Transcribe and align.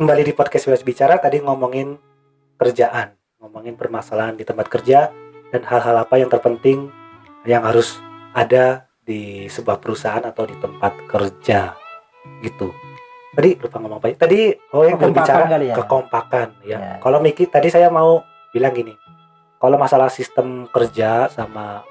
kembali 0.00 0.24
di 0.24 0.32
podcast 0.32 0.64
Bebas 0.64 0.80
Bicara 0.80 1.20
tadi 1.20 1.44
ngomongin 1.44 1.92
kerjaan, 2.56 3.12
ngomongin 3.36 3.76
permasalahan 3.76 4.32
di 4.32 4.48
tempat 4.48 4.72
kerja 4.72 5.12
dan 5.52 5.60
hal-hal 5.60 5.92
apa 5.92 6.16
yang 6.16 6.32
terpenting 6.32 6.88
yang 7.44 7.60
harus 7.68 8.00
ada 8.32 8.88
di 9.04 9.44
sebuah 9.52 9.76
perusahaan 9.76 10.24
atau 10.24 10.48
di 10.48 10.56
tempat 10.56 11.04
kerja 11.04 11.76
gitu. 12.40 12.72
Tadi 13.36 13.60
lupa 13.60 13.76
ngomong 13.76 14.00
apa? 14.00 14.08
ya? 14.08 14.16
Tadi 14.16 14.40
oh 14.72 14.88
yang 14.88 14.96
berbicara 14.96 15.44
kali 15.52 15.68
ya? 15.68 15.76
kekompakan 15.76 16.48
ya. 16.64 16.78
Ya. 16.80 16.92
Kalau 17.04 17.20
Miki 17.20 17.44
tadi 17.44 17.68
saya 17.68 17.92
mau 17.92 18.24
bilang 18.56 18.72
gini. 18.72 18.96
Kalau 19.60 19.76
masalah 19.76 20.08
sistem 20.08 20.64
kerja 20.72 21.28
sama 21.28 21.84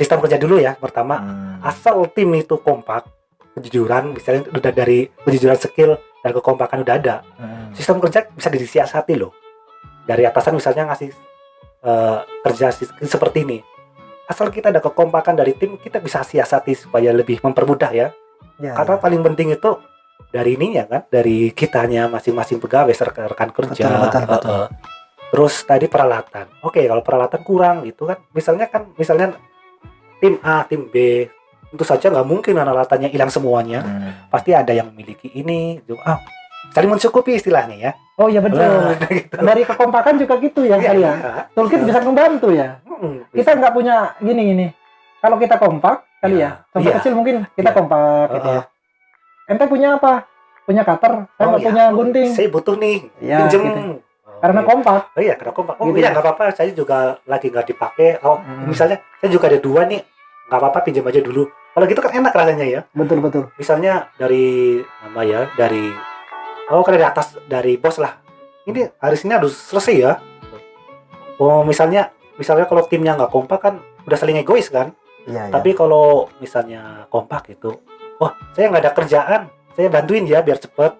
sistem 0.00 0.16
kerja 0.24 0.40
dulu 0.40 0.56
ya 0.56 0.80
pertama 0.80 1.20
Hmm. 1.20 1.60
asal 1.60 2.08
tim 2.08 2.32
itu 2.40 2.56
kompak 2.56 3.04
kejujuran 3.52 4.16
misalnya 4.16 4.48
udah 4.48 4.72
dari 4.72 5.12
kejujuran 5.28 5.60
skill 5.60 6.00
dan 6.20 6.30
kekompakan 6.30 6.82
udah 6.82 6.94
ada 6.94 7.16
Hmm. 7.36 7.72
sistem 7.72 7.98
kerja 7.98 8.26
bisa 8.26 8.48
disiasati 8.48 9.14
loh 9.14 9.32
dari 10.02 10.22
atasan 10.22 10.54
misalnya 10.54 10.88
ngasih 10.88 11.10
eh, 11.80 12.18
kerja 12.42 12.70
seperti 13.00 13.38
ini 13.42 13.58
asal 14.24 14.48
kita 14.48 14.68
ada 14.68 14.78
kekompakan 14.78 15.34
dari 15.34 15.52
tim 15.52 15.74
kita 15.74 15.98
bisa 15.98 16.20
siasati 16.20 16.76
supaya 16.76 17.10
lebih 17.10 17.40
mempermudah 17.40 17.92
ya 17.92 18.08
Ya, 18.56 18.76
karena 18.76 18.96
ya. 18.96 19.00
paling 19.00 19.20
penting 19.24 19.48
itu 19.50 19.70
dari 20.28 20.52
ininya 20.52 20.84
kan 20.84 21.02
dari 21.08 21.48
kitanya 21.50 22.06
masing-masing 22.06 22.60
pegawai 22.60 22.92
rekan, 22.92 23.48
kerja 23.50 23.88
Betul, 23.88 24.04
betul, 24.04 24.22
betul. 24.28 24.50
eh, 24.52 24.60
eh. 24.60 24.68
terus 25.32 25.54
tadi 25.64 25.86
peralatan 25.86 26.46
oke 26.60 26.76
kalau 26.78 27.00
peralatan 27.00 27.40
kurang 27.40 27.88
gitu 27.88 28.04
kan 28.04 28.20
misalnya 28.30 28.68
kan 28.68 28.92
misalnya 28.94 29.32
tim 30.20 30.36
A 30.44 30.68
tim 30.68 30.92
B 30.92 31.24
tentu 31.70 31.84
saja 31.84 32.06
nggak 32.08 32.26
mungkin 32.26 32.52
peralatannya 32.52 33.08
hilang 33.08 33.28
semuanya 33.28 33.80
Hmm. 33.80 34.10
pasti 34.26 34.50
ada 34.50 34.70
yang 34.70 34.90
memiliki 34.90 35.30
ini 35.30 35.78
ah 36.00 36.18
saling 36.70 36.90
mencukupi 36.90 37.34
istilahnya 37.34 37.76
ya 37.78 37.92
Oh 38.14 38.28
iya 38.28 38.36
betul. 38.36 38.60
Nah, 38.60 38.92
gitu. 39.08 39.32
Dari 39.32 39.64
kekompakan 39.64 40.20
juga 40.20 40.36
gitu 40.36 40.60
ya 40.62 40.76
Iya, 40.76 40.92
kali 40.92 41.00
ya. 41.00 41.12
iya. 41.16 41.32
Toolkit 41.56 41.80
bisa 41.80 42.04
membantu 42.04 42.52
ya. 42.52 42.76
Mm, 42.84 43.32
Kita 43.32 43.56
nggak 43.56 43.72
punya 43.72 44.12
gini 44.20 44.42
gini. 44.44 44.66
Kalau 45.18 45.40
kita 45.40 45.56
kompak 45.56 46.04
kali 46.20 46.36
Iya. 46.36 46.60
ya. 46.60 46.68
Contoh 46.68 46.84
Iya. 46.84 46.96
kecil 47.00 47.12
mungkin 47.16 47.34
kita 47.50 47.64
Iya. 47.64 47.76
kompak 47.80 48.26
gitu 48.28 48.44
Heeh. 48.44 48.60
ya. 48.60 49.48
Ente 49.48 49.64
punya 49.64 49.88
apa? 49.96 50.12
Punya 50.62 50.82
cutter. 50.84 51.12
Saya 51.30 51.40
Oh, 51.40 51.48
nggak 51.48 51.62
iya. 51.64 51.68
punya 51.72 51.84
gunting. 51.90 52.28
saya 52.28 52.48
butuh 52.48 52.76
nih 52.76 52.96
Iya, 53.18 53.36
pinjem 53.40 53.60
gitu. 53.64 53.80
Oh, 53.80 54.38
Karena 54.38 54.60
iya. 54.60 54.68
kompak. 54.68 55.00
Oh 55.10 55.22
iya, 55.22 55.34
karena 55.34 55.52
kompak. 55.56 55.74
Oh 55.80 55.84
Gitu 55.88 55.96
iya, 55.96 56.04
ya. 56.04 56.10
nggak 56.12 56.24
apa-apa. 56.28 56.44
Saya 56.52 56.68
juga 56.70 56.98
lagi 57.24 57.46
nggak 57.48 57.66
dipakai. 57.66 58.08
Oh, 58.20 58.36
Hmm. 58.36 58.68
misalnya 58.68 59.00
saya 59.16 59.30
juga 59.32 59.48
ada 59.48 59.56
dua 59.56 59.88
nih. 59.88 60.04
Nggak 60.44 60.58
apa-apa, 60.60 60.78
pinjam 60.84 61.08
aja 61.08 61.24
dulu. 61.24 61.48
Kalau 61.70 61.84
gitu 61.86 62.00
kan 62.02 62.12
enak 62.18 62.34
rasanya 62.34 62.66
ya. 62.66 62.80
Betul 62.90 63.22
betul. 63.22 63.46
Misalnya 63.54 64.10
dari 64.18 64.82
nama 65.06 65.22
ya, 65.22 65.40
dari 65.54 65.94
oh 66.70 66.82
dari 66.82 67.04
atas 67.06 67.38
dari 67.46 67.78
bos 67.78 67.98
lah. 68.02 68.18
Ini 68.66 68.90
hari 68.98 69.16
ini 69.22 69.34
harus 69.34 69.54
selesai 69.54 69.94
ya. 69.94 70.12
Oh 71.40 71.62
misalnya, 71.64 72.12
misalnya 72.36 72.66
kalau 72.68 72.84
timnya 72.84 73.16
nggak 73.16 73.32
kompak 73.32 73.58
kan 73.62 73.74
udah 74.04 74.18
saling 74.18 74.42
egois 74.42 74.68
kan. 74.68 74.92
Iya 75.24 75.48
iya. 75.48 75.52
Tapi 75.54 75.70
kalau 75.72 76.26
misalnya 76.42 77.06
kompak 77.08 77.54
itu, 77.54 77.78
wah 78.18 78.34
saya 78.52 78.68
nggak 78.68 78.82
ada 78.84 78.92
kerjaan, 78.92 79.40
saya 79.72 79.88
bantuin 79.88 80.26
ya 80.26 80.42
biar 80.42 80.58
cepet. 80.58 80.92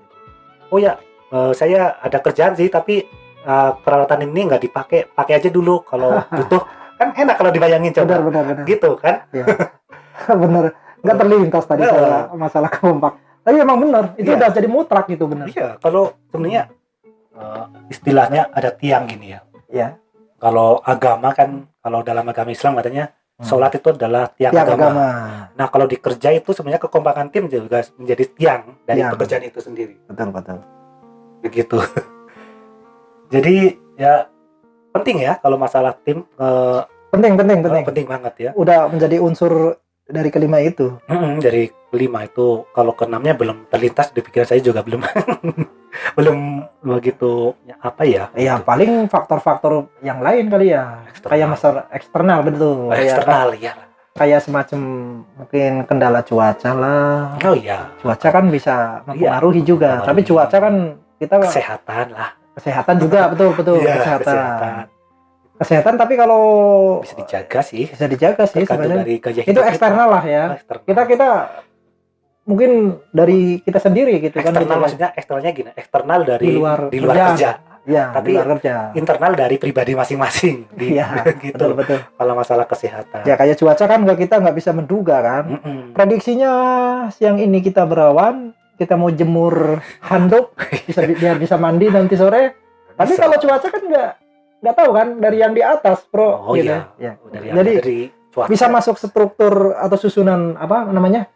Oh 0.71 0.79
ya, 0.79 0.97
eh, 1.35 1.53
saya 1.53 1.99
ada 1.99 2.23
kerjaan 2.23 2.55
sih, 2.55 2.71
tapi 2.71 3.05
eh, 3.43 3.71
peralatan 3.85 4.25
ini 4.31 4.49
nggak 4.49 4.63
dipakai, 4.65 5.11
pakai 5.13 5.43
aja 5.43 5.51
dulu 5.51 5.83
kalau 5.83 6.15
butuh. 6.39 6.63
Kan 7.01 7.17
enak 7.17 7.41
kalau 7.41 7.49
dibayangin 7.49 7.97
coba, 7.97 8.21
benar 8.21 8.23
benar 8.29 8.43
benar. 8.45 8.65
gitu 8.69 8.91
kan? 9.01 9.25
benar. 10.43 10.65
Nggak 11.01 11.17
terlintas 11.17 11.65
tadi 11.65 11.83
Iya. 11.83 11.93
saya 11.93 12.19
masalah 12.35 12.71
kompak. 12.71 13.13
Tapi 13.41 13.57
emang 13.57 13.79
benar. 13.81 14.05
Itu 14.15 14.31
Iya. 14.31 14.37
udah 14.37 14.49
jadi 14.53 14.69
mutlak 14.69 15.05
gitu 15.09 15.25
benar. 15.25 15.47
Iya, 15.49 15.69
kalau 15.79 16.13
sebenarnya 16.29 16.69
eh, 17.31 17.65
istilahnya 17.89 18.43
ada 18.51 18.69
tiang 18.71 19.07
gini 19.07 19.33
ya. 19.33 19.41
Iya. 19.67 19.89
Kalau 20.37 20.81
agama 20.81 21.31
kan, 21.31 21.51
kalau 21.79 22.01
dalam 22.01 22.25
agama 22.25 22.51
Islam 22.51 22.75
katanya 22.75 23.13
Hmm. 23.37 23.47
sholat 23.47 23.73
itu 23.73 23.89
adalah 23.91 24.29
tiang, 24.31 24.53
Tiang 24.53 24.69
agama. 24.69 24.85
agama. 24.85 25.09
Nah 25.57 25.67
kalau 25.69 25.87
di 25.87 25.97
kerja 25.97 26.29
itu 26.31 26.53
sebenarnya 26.53 26.77
kekompakan 26.79 27.29
tim 27.29 27.49
juga 27.49 27.81
menjadi 27.97 28.25
tiang 28.31 28.63
dari 28.85 29.01
Tiang. 29.01 29.13
pekerjaan 29.17 29.45
itu 29.47 29.59
sendiri. 29.59 29.95
Betul 30.05 30.29
betul. 30.29 30.59
begitu. 31.41 31.81
Jadi 33.33 33.57
ya 33.97 34.27
penting 34.91 35.23
ya 35.23 35.39
kalau 35.39 35.57
masalah 35.57 35.95
tim 35.97 36.27
eh, 36.37 36.81
Penting 37.11 37.35
penting 37.35 37.59
penting. 37.59 37.85
penting 37.85 38.07
banget 38.07 38.35
ya. 38.39 38.51
Udah 38.55 38.87
menjadi 38.87 39.19
unsur 39.19 39.75
dari 40.11 40.29
kelima 40.29 40.59
itu. 40.59 40.99
Mm-mm, 41.07 41.39
dari 41.39 41.63
kelima 41.87 42.23
itu 42.23 42.47
kalau 42.71 42.93
keenamnya 42.93 43.33
belum 43.33 43.67
terlintas 43.67 44.11
di 44.11 44.21
pikiran 44.21 44.47
saya 44.47 44.61
juga 44.61 44.81
belum 44.81 45.03
belum 46.17 46.39
begitu 46.81 47.55
ya, 47.63 47.75
apa 47.81 48.03
ya? 48.03 48.25
Iya, 48.33 48.61
paling 48.61 49.07
faktor-faktor 49.07 49.91
yang 50.01 50.19
lain 50.19 50.47
kali 50.47 50.71
ya. 50.71 51.03
Eksternal. 51.07 51.31
Kayak 51.31 51.49
masalah 51.49 51.83
eksternal 51.91 52.39
betul. 52.43 52.77
Kayak 52.89 53.05
eksternal 53.09 53.49
ya. 53.57 53.75
kayak 54.11 54.41
semacam 54.43 54.81
mungkin 55.33 55.73
kendala 55.87 56.21
cuaca 56.21 56.71
lah. 56.73 57.39
Oh 57.41 57.55
iya, 57.55 57.89
Cuaca 57.97 58.29
kan 58.29 58.45
bisa 58.47 59.01
mempengaruhi 59.07 59.63
juga. 59.63 59.97
mempengaruhi. 59.97 60.09
Tapi 60.11 60.21
cuaca 60.27 60.57
kan 60.59 60.75
kita 61.17 61.35
kesehatan 61.41 62.07
lah. 62.13 62.31
kesehatan 62.51 62.97
juga 62.99 63.31
betul 63.31 63.51
betul 63.55 63.77
Iya, 63.81 63.95
kesehatan. 63.97 64.27
kesehatan. 64.27 64.75
Kesehatan. 65.61 65.95
tapi 65.95 66.15
kalau 66.15 66.43
bisa 67.01 67.15
dijaga 67.15 67.61
sih. 67.61 67.85
bisa 67.87 68.07
dijaga 68.07 68.45
sih 68.45 68.65
sebenarnya. 68.65 69.05
dari 69.05 69.17
Itu 69.21 69.29
kita. 69.53 69.69
eksternal 69.69 70.09
lah 70.09 70.25
ya. 70.25 70.45
Oh, 70.47 70.57
eksternal. 70.57 70.85
Kita 70.85 71.03
kita 71.07 71.29
mungkin 72.43 72.71
dari 73.11 73.61
kita 73.61 73.79
sendiri 73.79 74.19
gitu 74.19 74.35
kan. 74.35 74.51
eksternal 74.51 74.67
kan. 74.67 74.81
maksudnya 74.81 75.09
eksternalnya 75.15 75.53
gini, 75.53 75.71
eksternal 75.73 76.21
dari 76.25 76.47
Di 76.47 76.57
luar 76.57 76.79
di 76.89 76.99
luar 76.99 77.15
kerjaan. 77.15 77.33
kerja, 77.33 77.51
Iya, 77.81 78.05
Tapi 78.13 78.29
luar 78.31 78.49
kerja. 78.55 78.75
internal 78.93 79.33
dari 79.35 79.57
pribadi 79.57 79.93
masing-masing. 79.95 80.57
Di- 80.71 80.93
Iya, 80.97 81.07
gitu. 81.43 81.57
betul 81.57 81.71
betul. 81.75 81.99
Kalau 82.13 82.35
masalah 82.35 82.65
kesehatan. 82.65 83.25
Ya 83.25 83.35
kayak 83.35 83.57
cuaca 83.57 83.85
kan 83.87 83.99
nggak 84.01 84.19
kita 84.19 84.35
nggak 84.37 84.53
bisa 84.55 84.71
menduga 84.71 85.17
kan. 85.21 85.45
Mm-mm. 85.51 85.79
Prediksinya 85.93 86.53
siang 87.09 87.37
ini 87.37 87.61
kita 87.61 87.85
berawan, 87.85 88.53
kita 88.77 88.97
mau 88.97 89.09
jemur 89.09 89.81
handuk 90.03 90.53
bisa 90.89 91.05
biar 91.05 91.37
bisa 91.37 91.57
mandi 91.57 91.89
nanti 91.89 92.15
sore. 92.15 92.57
Tapi 92.93 93.13
kalau 93.17 93.37
cuaca 93.39 93.65
kan 93.67 93.83
nggak 93.83 94.11
nggak 94.61 94.75
tahu 94.75 94.91
kan 94.91 95.09
dari 95.17 95.37
yang 95.39 95.53
di 95.53 95.63
atas, 95.63 96.05
bro. 96.07 96.29
Oh 96.43 96.53
gitu. 96.53 96.69
iya. 96.69 96.93
Ya. 96.97 97.13
dari 97.27 97.49
Jadi 97.51 97.73
dari 97.77 97.99
cuaca. 98.29 98.49
bisa 98.49 98.67
masuk 98.67 98.97
struktur 98.97 99.53
atau 99.75 99.97
susunan 99.97 100.55
apa 100.55 100.85
namanya 100.87 101.27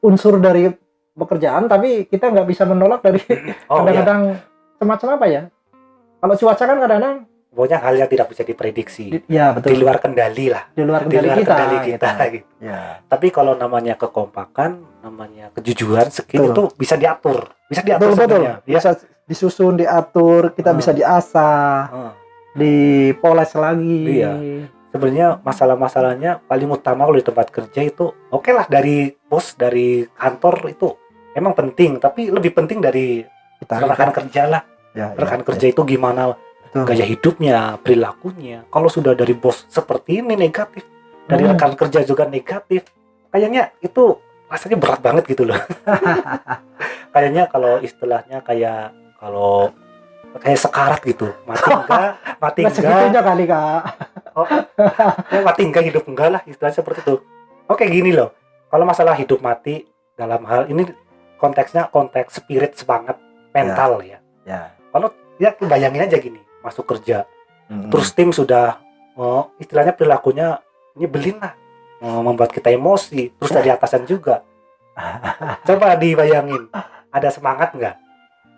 unsur 0.00 0.38
dari 0.38 0.70
pekerjaan, 1.12 1.66
tapi 1.66 2.06
kita 2.06 2.28
nggak 2.28 2.46
bisa 2.46 2.62
menolak 2.62 3.00
dari 3.00 3.18
oh 3.20 3.28
iya 3.28 3.78
kadang-kadang 3.82 4.20
semacam 4.76 5.08
apa 5.12 5.26
ya? 5.26 5.42
Kalau 6.16 6.34
cuaca 6.34 6.64
kan 6.64 6.78
kadang-kadang, 6.78 7.16
pokoknya 7.48 7.78
hal 7.80 7.94
yang 7.96 8.08
tidak 8.08 8.26
bisa 8.28 8.42
diprediksi 8.42 9.04
di- 9.08 9.24
ya 9.28 9.50
di 9.50 9.56
betul 9.56 9.78
luar 9.78 9.98
kendali 9.98 10.46
lah 10.46 10.64
di 10.68 10.82
luar 10.82 11.00
di 11.02 11.10
kendali 11.10 11.26
luar 11.26 11.36
kita. 11.36 11.50
kendali 11.52 11.76
kita 11.82 12.08
gitu. 12.08 12.26
gitu. 12.32 12.48
Ya. 12.60 12.80
tapi 13.04 13.26
kalau 13.28 13.54
namanya 13.54 13.94
kekompakan 13.94 14.70
namanya 15.00 15.50
kejujuran 15.52 16.06
skill 16.08 16.50
Betul. 16.50 16.52
itu 16.52 16.62
bisa 16.76 16.94
diatur 16.94 17.50
bisa 17.66 17.82
diatur 17.82 18.08
Betul 18.08 18.20
betul. 18.20 18.42
ya 18.42 18.54
Bisa 18.60 18.90
disusun, 19.24 19.74
diatur, 19.74 20.52
kita 20.52 20.70
Hmm. 20.70 20.78
bisa 20.78 20.90
diasah, 20.90 21.76
Heeh. 21.86 22.12
Dipoles 22.58 23.52
lagi. 23.54 23.98
Iya. 24.18 24.32
sebenarnya 24.88 25.36
masalah-masalahnya 25.44 26.40
paling 26.48 26.72
utama 26.72 27.04
kalau 27.04 27.20
di 27.20 27.26
tempat 27.26 27.52
kerja 27.52 27.84
itu 27.84 28.08
oke 28.32 28.48
lah 28.48 28.64
dari 28.66 29.12
bos 29.28 29.52
dari 29.52 30.00
kantor 30.16 30.72
itu 30.72 30.88
emang 31.36 31.52
penting 31.52 32.00
tapi 32.00 32.32
lebih 32.32 32.56
penting 32.56 32.80
dari 32.80 33.20
Kita 33.60 33.84
rekan 33.84 34.16
kerja 34.16 34.48
lah 34.48 34.62
ya, 34.96 35.12
rekan 35.12 35.44
ya, 35.44 35.46
kerja 35.52 35.66
itu 35.68 35.84
gimana 35.84 36.32
Betul. 36.64 36.88
gaya 36.88 37.04
hidupnya 37.04 37.76
perilakunya 37.84 38.64
kalau 38.72 38.88
sudah 38.88 39.12
dari 39.12 39.36
bos 39.36 39.68
seperti 39.68 40.24
ini 40.24 40.34
negatif 40.34 40.88
dari 41.28 41.44
Hmm. 41.44 41.52
rekan 41.52 41.72
kerja 41.76 42.00
juga 42.08 42.24
negatif 42.24 42.88
kayaknya 43.28 43.76
itu 43.84 44.16
rasanya 44.48 44.80
berat 44.80 45.04
banget 45.04 45.28
gitu 45.28 45.44
loh 45.44 45.60
kayaknya 47.12 47.44
kalau 47.52 47.76
istilahnya 47.84 48.40
kayak 48.40 48.96
kalau 49.20 49.68
kayak 50.36 50.60
sekarat 50.60 51.00
gitu. 51.04 51.32
Mati 51.48 51.68
enggak? 51.72 52.12
Mati 52.42 52.60
Nggak 52.64 53.02
enggak? 53.08 53.24
kali 53.24 53.44
kak. 53.48 53.82
oh, 54.38 54.46
ya 55.34 55.40
mati 55.42 55.62
enggak 55.66 55.84
hidup 55.90 56.04
enggak 56.06 56.28
lah 56.30 56.40
istilahnya 56.46 56.76
seperti 56.78 57.00
itu. 57.02 57.16
Oke 57.66 57.88
gini 57.90 58.14
loh. 58.14 58.30
Kalau 58.68 58.84
masalah 58.86 59.16
hidup 59.18 59.42
mati 59.42 59.88
dalam 60.14 60.44
hal 60.46 60.70
ini 60.70 60.86
konteksnya 61.40 61.90
konteks 61.90 62.38
spirit 62.38 62.78
semangat 62.78 63.18
mental 63.50 64.04
ya. 64.04 64.22
Ya. 64.46 64.70
ya. 65.40 65.50
Bayangin 65.58 66.06
aja 66.06 66.16
gini 66.20 66.38
masuk 66.62 66.86
kerja. 66.86 67.24
Mm-mm. 67.68 67.92
terus 67.92 68.16
tim 68.16 68.32
sudah 68.32 68.80
oh, 69.12 69.52
istilahnya 69.60 69.92
perilakunya 69.92 70.62
nyebelin 70.96 71.36
lah. 71.42 71.52
Oh, 71.98 72.22
membuat 72.22 72.54
kita 72.54 72.70
emosi. 72.70 73.34
Terus 73.34 73.50
dari 73.50 73.68
atasan 73.74 74.06
juga. 74.06 74.46
Coba 75.66 75.98
dibayangin 75.98 76.70
ada 77.10 77.28
semangat 77.28 77.74
nggak 77.74 78.07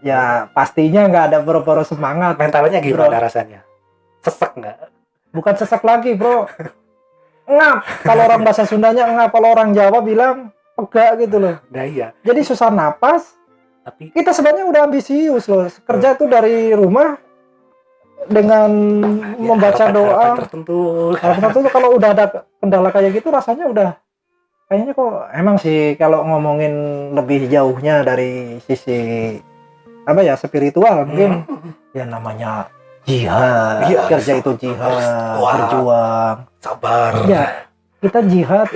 ya 0.00 0.48
pastinya 0.50 1.06
nggak 1.06 1.24
ada 1.32 1.38
boro-boro 1.40 1.84
semangat. 1.84 2.36
mentalnya 2.36 2.80
gimana 2.80 3.16
Bro. 3.16 3.26
rasanya 3.26 3.60
sesek 4.20 4.56
nggak 4.56 4.76
Bukan 5.30 5.54
sesak 5.54 5.86
lagi 5.86 6.18
bro. 6.18 6.50
Ngap. 7.46 8.02
Kalau 8.02 8.22
orang 8.26 8.42
bahasa 8.42 8.66
Sundanya 8.66 9.06
ngap. 9.06 9.30
Kalau 9.30 9.54
orang 9.54 9.70
Jawa 9.70 10.02
bilang 10.02 10.50
pegak 10.74 11.22
gitu 11.22 11.38
loh. 11.38 11.54
nah 11.70 11.86
iya 11.86 12.10
Jadi 12.24 12.40
susah 12.42 12.72
napas. 12.72 13.36
tapi 13.80 14.12
kita 14.12 14.36
sebenarnya 14.36 14.68
udah 14.68 14.80
ambisius 14.84 15.48
loh 15.48 15.64
kerja 15.88 16.12
tuh 16.12 16.28
dari 16.28 16.68
rumah 16.76 17.16
dengan 18.28 18.68
ya, 19.40 19.40
membaca 19.40 19.84
doa 19.88 20.36
tertentu 20.36 20.78
harapan 21.16 21.40
tertentu 21.48 21.68
kalau 21.72 21.88
udah 21.96 22.12
ada 22.12 22.24
kendala 22.60 22.92
kayak 22.92 23.16
gitu 23.16 23.32
rasanya 23.32 23.64
udah 23.72 23.90
kayaknya 24.68 24.92
kok 24.92 25.12
emang 25.32 25.56
sih 25.56 25.96
kalau 25.96 26.20
ngomongin 26.28 26.72
lebih 27.16 27.48
jauhnya 27.48 28.04
dari 28.04 28.60
sisi 28.68 28.98
apa 30.04 30.20
ya 30.20 30.34
spiritual 30.34 31.04
mungkin. 31.04 31.44
Hmm, 31.44 31.70
ya 31.92 32.04
namanya 32.04 32.52
jihad. 33.04 33.76
Iya, 33.86 34.00
kerja 34.06 34.32
itu 34.38 34.50
jihad 34.56 34.92
kuat. 35.36 35.56
berjuang. 35.58 36.36
Sabar. 36.58 37.12
Ya 37.24 37.44
kita 37.98 38.20
jihad 38.24 38.68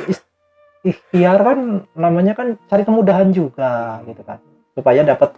ikhtiar 0.82 1.38
kan 1.40 1.58
namanya 1.94 2.32
kan 2.32 2.60
cari 2.66 2.84
kemudahan 2.84 3.32
juga 3.32 4.00
gitu 4.04 4.20
kan. 4.20 4.38
Supaya 4.74 5.00
dapat 5.00 5.32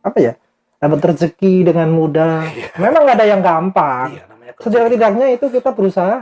apa 0.00 0.18
ya 0.18 0.32
dapat 0.80 1.12
rezeki 1.12 1.68
dengan 1.68 1.92
mudah. 1.92 2.44
Iya. 2.46 2.68
memang 2.76 3.04
nggak 3.04 3.16
ada 3.16 3.26
yang 3.28 3.40
gampang. 3.40 4.16
Iya, 4.16 4.22
namanya 4.26 4.52
kerja. 4.56 4.64
setidak-tidaknya 4.64 5.26
itu 5.30 5.46
kita 5.50 5.70
berusaha 5.72 6.16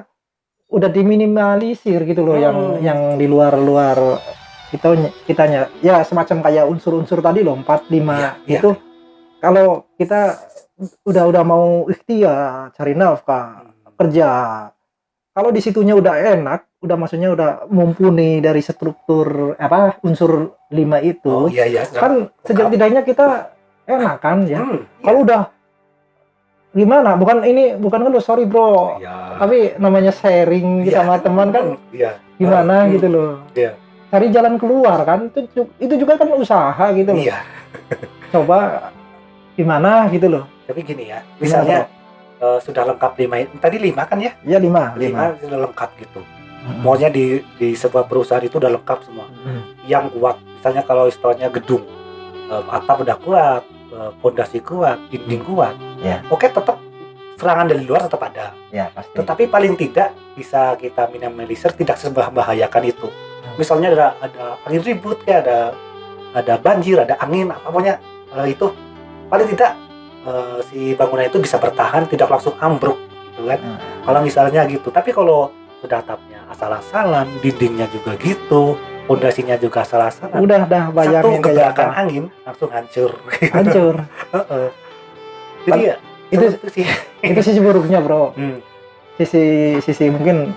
udah 0.69 0.91
diminimalisir 0.93 2.05
gitu 2.05 2.23
loh 2.23 2.37
yang 2.37 2.57
Hmm. 2.57 2.83
yang 2.83 3.01
di 3.17 3.25
luar-luar 3.25 4.21
kita 4.69 4.99
kitanya. 5.25 5.73
Ya 5.81 6.05
semacam 6.05 6.45
kayak 6.45 6.69
unsur-unsur 6.69 7.25
tadi 7.25 7.41
loh 7.41 7.57
4 7.57 7.89
5 7.89 8.37
Iya, 8.45 8.61
itu 8.61 8.69
kalau 9.39 9.67
kita 9.95 10.39
udah 11.03 11.25
udah 11.27 11.43
mau 11.43 11.67
ikhtiar 11.87 12.71
cari 12.73 12.93
nafkah 12.93 13.65
Hmm. 13.65 13.95
kerja 13.97 14.29
kalau 15.33 15.51
di 15.51 15.59
situnya 15.59 15.95
udah 15.95 16.15
enak 16.35 16.61
udah 16.79 16.95
maksudnya 16.95 17.29
udah 17.29 17.51
mumpuni 17.67 18.39
dari 18.39 18.59
struktur 18.61 19.55
apa 19.57 19.99
unsur 20.01 20.33
lima 20.69 20.99
itu 21.01 21.27
oh 21.27 21.49
iya 21.49 21.67
iya 21.67 21.83
kan 21.85 22.31
sejak-tidaknya 22.41 23.03
kita 23.03 23.51
enak 23.85 24.17
kan 24.19 24.43
ya 24.45 24.61
Hmm, 24.61 24.87
kalau 25.01 25.23
udah 25.23 25.51
gimana 26.71 27.17
bukan 27.17 27.43
ini 27.43 27.75
bukan 27.75 28.01
ngeluh 28.01 28.21
sorry 28.21 28.45
bro 28.45 28.99
iya. 28.99 29.35
tapi 29.37 29.75
namanya 29.77 30.13
sharing 30.13 30.85
Iya. 30.85 31.03
sama 31.03 31.19
teman 31.19 31.49
kan 31.49 31.65
iya 31.91 32.23
gimana 32.37 32.85
Hmm, 32.85 32.93
gitu 32.95 33.07
loh 33.09 33.31
Iya. 33.53 33.75
cari 34.09 34.27
jalan 34.29 34.55
keluar 34.57 35.03
kan 35.03 35.27
itu 35.27 35.49
itu 35.77 35.95
juga 35.97 36.15
kan 36.15 36.31
usaha 36.31 36.85
gitu 36.93 37.11
loh 37.11 37.19
iya 37.19 37.43
coba 38.29 38.91
gimana? 39.59 40.07
Gitu 40.15 40.31
loh. 40.31 40.47
Tapi 40.65 40.81
gini 40.87 41.11
ya 41.11 41.19
Gimana, 41.19 41.43
misalnya 41.43 41.79
eh, 42.39 42.59
sudah 42.63 42.83
lengkap 42.95 43.13
lima 43.19 43.35
tadi 43.59 43.77
lima 43.83 44.03
kan 44.07 44.19
ya? 44.23 44.31
Ya 44.47 44.63
lima 44.63 44.95
lima 44.95 45.35
lima. 45.35 45.43
sudah 45.43 45.59
lengkap 45.67 45.91
gitu. 45.99 46.23
Hmm. 46.59 46.83
maunya 46.83 47.07
di 47.09 47.39
di 47.55 47.71
sebuah 47.73 48.11
perusahaan 48.11 48.43
itu 48.43 48.59
udah 48.59 48.71
lengkap 48.79 48.99
semua. 49.07 49.27
Hmm. 49.31 49.63
yang 49.87 50.11
kuat 50.11 50.37
misalnya 50.59 50.83
kalau 50.87 51.07
istilahnya 51.07 51.49
gedung 51.51 51.83
eh, 52.51 52.65
atap 52.71 53.03
udah 53.03 53.17
kuat 53.19 53.63
eh, 53.91 54.11
fondasi 54.23 54.63
kuat 54.63 54.99
dinding 55.11 55.43
kuat 55.43 55.75
Ya. 55.99 56.23
oke 56.31 56.47
tetap 56.47 56.79
serangan 57.39 57.67
dari 57.71 57.83
luar 57.87 58.07
tetap 58.07 58.23
ada. 58.23 58.51
Ya 58.75 58.91
pasti. 58.95 59.15
Tetapi 59.15 59.47
paling 59.47 59.75
tidak 59.79 60.15
bisa 60.35 60.75
kita 60.75 61.07
minimalisir 61.11 61.71
tidak 61.75 61.99
membahayakan 62.07 62.83
itu. 62.87 63.07
Misalnya 63.55 63.95
ada 63.95 64.09
ada 64.23 64.45
angin 64.67 64.83
ribut 64.83 65.23
kayak 65.23 65.47
ada 65.47 65.59
ada 66.35 66.55
banjir 66.59 66.99
ada 66.99 67.15
angin 67.19 67.51
apa 67.51 67.67
pokoknya 67.67 67.95
eh, 68.35 68.47
itu 68.55 68.67
paling 69.29 69.49
tidak 69.53 69.73
eh, 70.25 70.59
si 70.73 70.81
bangunan 70.97 71.29
itu 71.29 71.39
bisa 71.39 71.57
bertahan 71.61 72.09
tidak 72.09 72.29
langsung 72.29 72.57
ambruk 72.59 72.99
gitu 73.33 73.47
kan. 73.47 73.61
Hmm. 73.61 73.79
kalau 74.03 74.21
misalnya 74.25 74.65
gitu. 74.67 74.89
Tapi 74.89 75.13
kalau 75.13 75.53
sudah 75.79 76.03
atapnya 76.03 76.43
asal-asalan 76.51 77.31
dindingnya 77.39 77.87
juga 77.95 78.19
gitu 78.19 78.75
fondasinya 79.07 79.55
juga 79.57 79.87
asal-asalan 79.87 80.43
udah 80.43 80.61
dah 80.67 80.85
satu 80.91 80.97
bayangin 80.99 81.41
kayak 81.41 81.55
gebrakan 81.55 81.89
apa? 81.89 82.01
angin 82.03 82.25
langsung 82.43 82.71
hancur. 82.75 83.11
Hancur. 83.57 83.95
Heeh. 84.35 84.67
jadi 85.65 85.81
ya 85.81 85.95
itu 86.29 86.45
itu 86.51 86.69
sih. 86.75 86.85
itu 87.33 87.41
sisi 87.41 87.61
buruknya 87.63 88.03
bro. 88.03 88.33
Hmm, 88.39 88.59
sisi 89.17 89.79
sisi 89.81 90.11
mungkin 90.11 90.53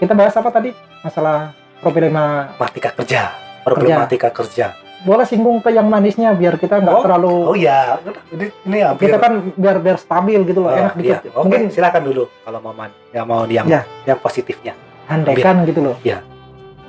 kita 0.00 0.16
bahas 0.16 0.34
apa 0.34 0.48
tadi? 0.48 0.72
Masalah 1.04 1.52
problema 1.84 2.50
problematika 2.56 2.90
kerja. 2.96 3.22
Problematika 3.64 4.28
kerja 4.32 4.83
boleh 5.04 5.22
singgung 5.22 5.60
ke 5.60 5.68
yang 5.68 5.84
manisnya 5.84 6.32
biar 6.32 6.56
kita 6.56 6.80
nggak 6.80 6.90
Oh, 6.90 7.04
terlalu 7.04 7.32
oh 7.44 7.54
ya 7.54 8.00
ini 8.30 8.48
ini 8.64 8.78
hampir 8.80 9.06
kita 9.06 9.16
kan 9.18 9.32
biar 9.52 9.76
biar 9.78 9.96
stabil 9.96 10.40
gitu 10.42 10.64
loh 10.64 10.68
Oh, 10.68 10.80
enak 10.80 10.96
iya. 10.96 11.20
dikit 11.20 11.30
Oke, 11.30 11.44
mungkin 11.44 11.60
silakan 11.68 12.02
dulu 12.02 12.24
kalau 12.40 12.58
mau 12.58 12.72
man, 12.72 12.90
yang 13.10 13.26
mau 13.26 13.44
yang 13.44 13.66
Ya. 13.66 13.84
yang 14.04 14.16
positifnya. 14.18 14.72
handekan 15.04 15.68
gitu 15.68 15.80
loh 15.82 15.96
Iya. 16.00 16.24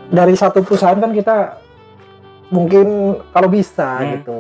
dari 0.07 0.31
satu 0.33 0.63
perusahaan 0.63 0.95
kan 0.95 1.12
kita 1.12 1.59
mungkin 2.47 2.88
kalau 3.29 3.50
bisa 3.50 4.00
Hmm. 4.00 4.12
gitu 4.15 4.38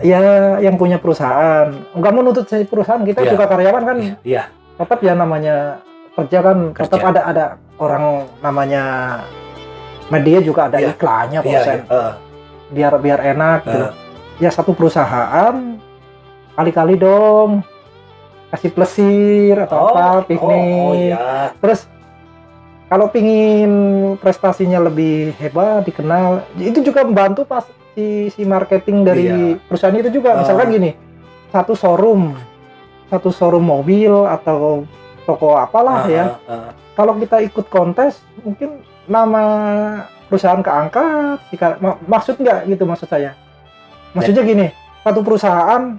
ya 0.00 0.20
yang 0.58 0.74
punya 0.74 0.96
perusahaan 0.96 1.68
nggak 1.92 2.10
mau 2.10 2.22
nuntut 2.22 2.48
si 2.48 2.64
perusahaan 2.64 3.02
kita 3.02 3.20
Iya. 3.20 3.30
juga 3.30 3.44
karyawan 3.46 3.82
kan 3.84 3.96
Iya, 3.98 4.14
Iya, 4.24 4.42
tetap 4.78 4.98
ya 4.98 5.12
namanya 5.12 5.84
kerja 6.12 6.38
kan 6.40 6.56
tetap 6.72 6.98
Kerja. 6.98 7.10
ada 7.10 7.20
ada 7.26 7.44
orang 7.76 8.04
namanya 8.38 8.82
media 10.12 10.38
juga 10.38 10.68
ada 10.68 10.76
Iya. 10.76 10.92
iklannya 10.92 11.38
kok 11.40 11.48
Sen. 11.48 11.56
iya. 11.56 11.76
Heeh, 11.82 12.12
biar 12.70 12.92
biar 12.98 13.20
enak 13.26 13.60
gitu. 13.64 13.72
heeh. 13.80 13.90
ya 14.38 14.50
satu 14.50 14.72
perusahaan 14.72 15.54
kali-kali 16.52 16.94
dong 16.94 17.64
kasih 18.48 18.70
plesir 18.70 19.56
atau 19.58 19.88
apa 19.90 20.22
piknik 20.22 20.60
Oh, 20.60 20.88
oh 20.88 20.92
iya. 20.92 21.52
terus 21.56 21.88
kalau 22.86 23.08
pingin 23.08 23.72
prestasinya 24.18 24.76
lebih 24.82 25.32
hebat 25.34 25.80
dikenal 25.82 26.44
itu 26.54 26.82
juga 26.82 27.00
membantu 27.02 27.44
pas 27.44 27.64
si 27.92 28.28
si 28.28 28.42
marketing 28.42 28.98
dari 29.02 29.24
Iya. 29.24 29.60
perusahaan 29.62 29.94
itu 29.94 30.10
juga 30.10 30.34
Ah. 30.34 30.38
misalkan 30.38 30.68
gini 30.70 30.90
satu 31.48 31.72
showroom 31.72 32.36
satu 33.08 33.28
showroom 33.28 33.64
mobil 33.64 34.12
atau 34.24 34.84
toko 35.22 35.54
apalah 35.54 36.04
Heeh, 36.04 36.12
ya 36.14 36.24
heeh. 36.42 36.68
kalau 36.92 37.16
kita 37.16 37.40
ikut 37.40 37.68
kontes 37.68 38.20
mungkin 38.38 38.80
nama 39.04 39.42
perusahaan 40.26 40.60
keangkat 40.60 41.38
jika 41.50 41.66
mak- 41.78 42.02
maksud 42.02 42.34
nggak 42.36 42.58
gitu 42.66 42.84
maksud 42.84 43.06
saya? 43.06 43.34
Maksudnya 44.12 44.42
gini 44.42 44.66
satu 45.00 45.20
perusahaan 45.20 45.98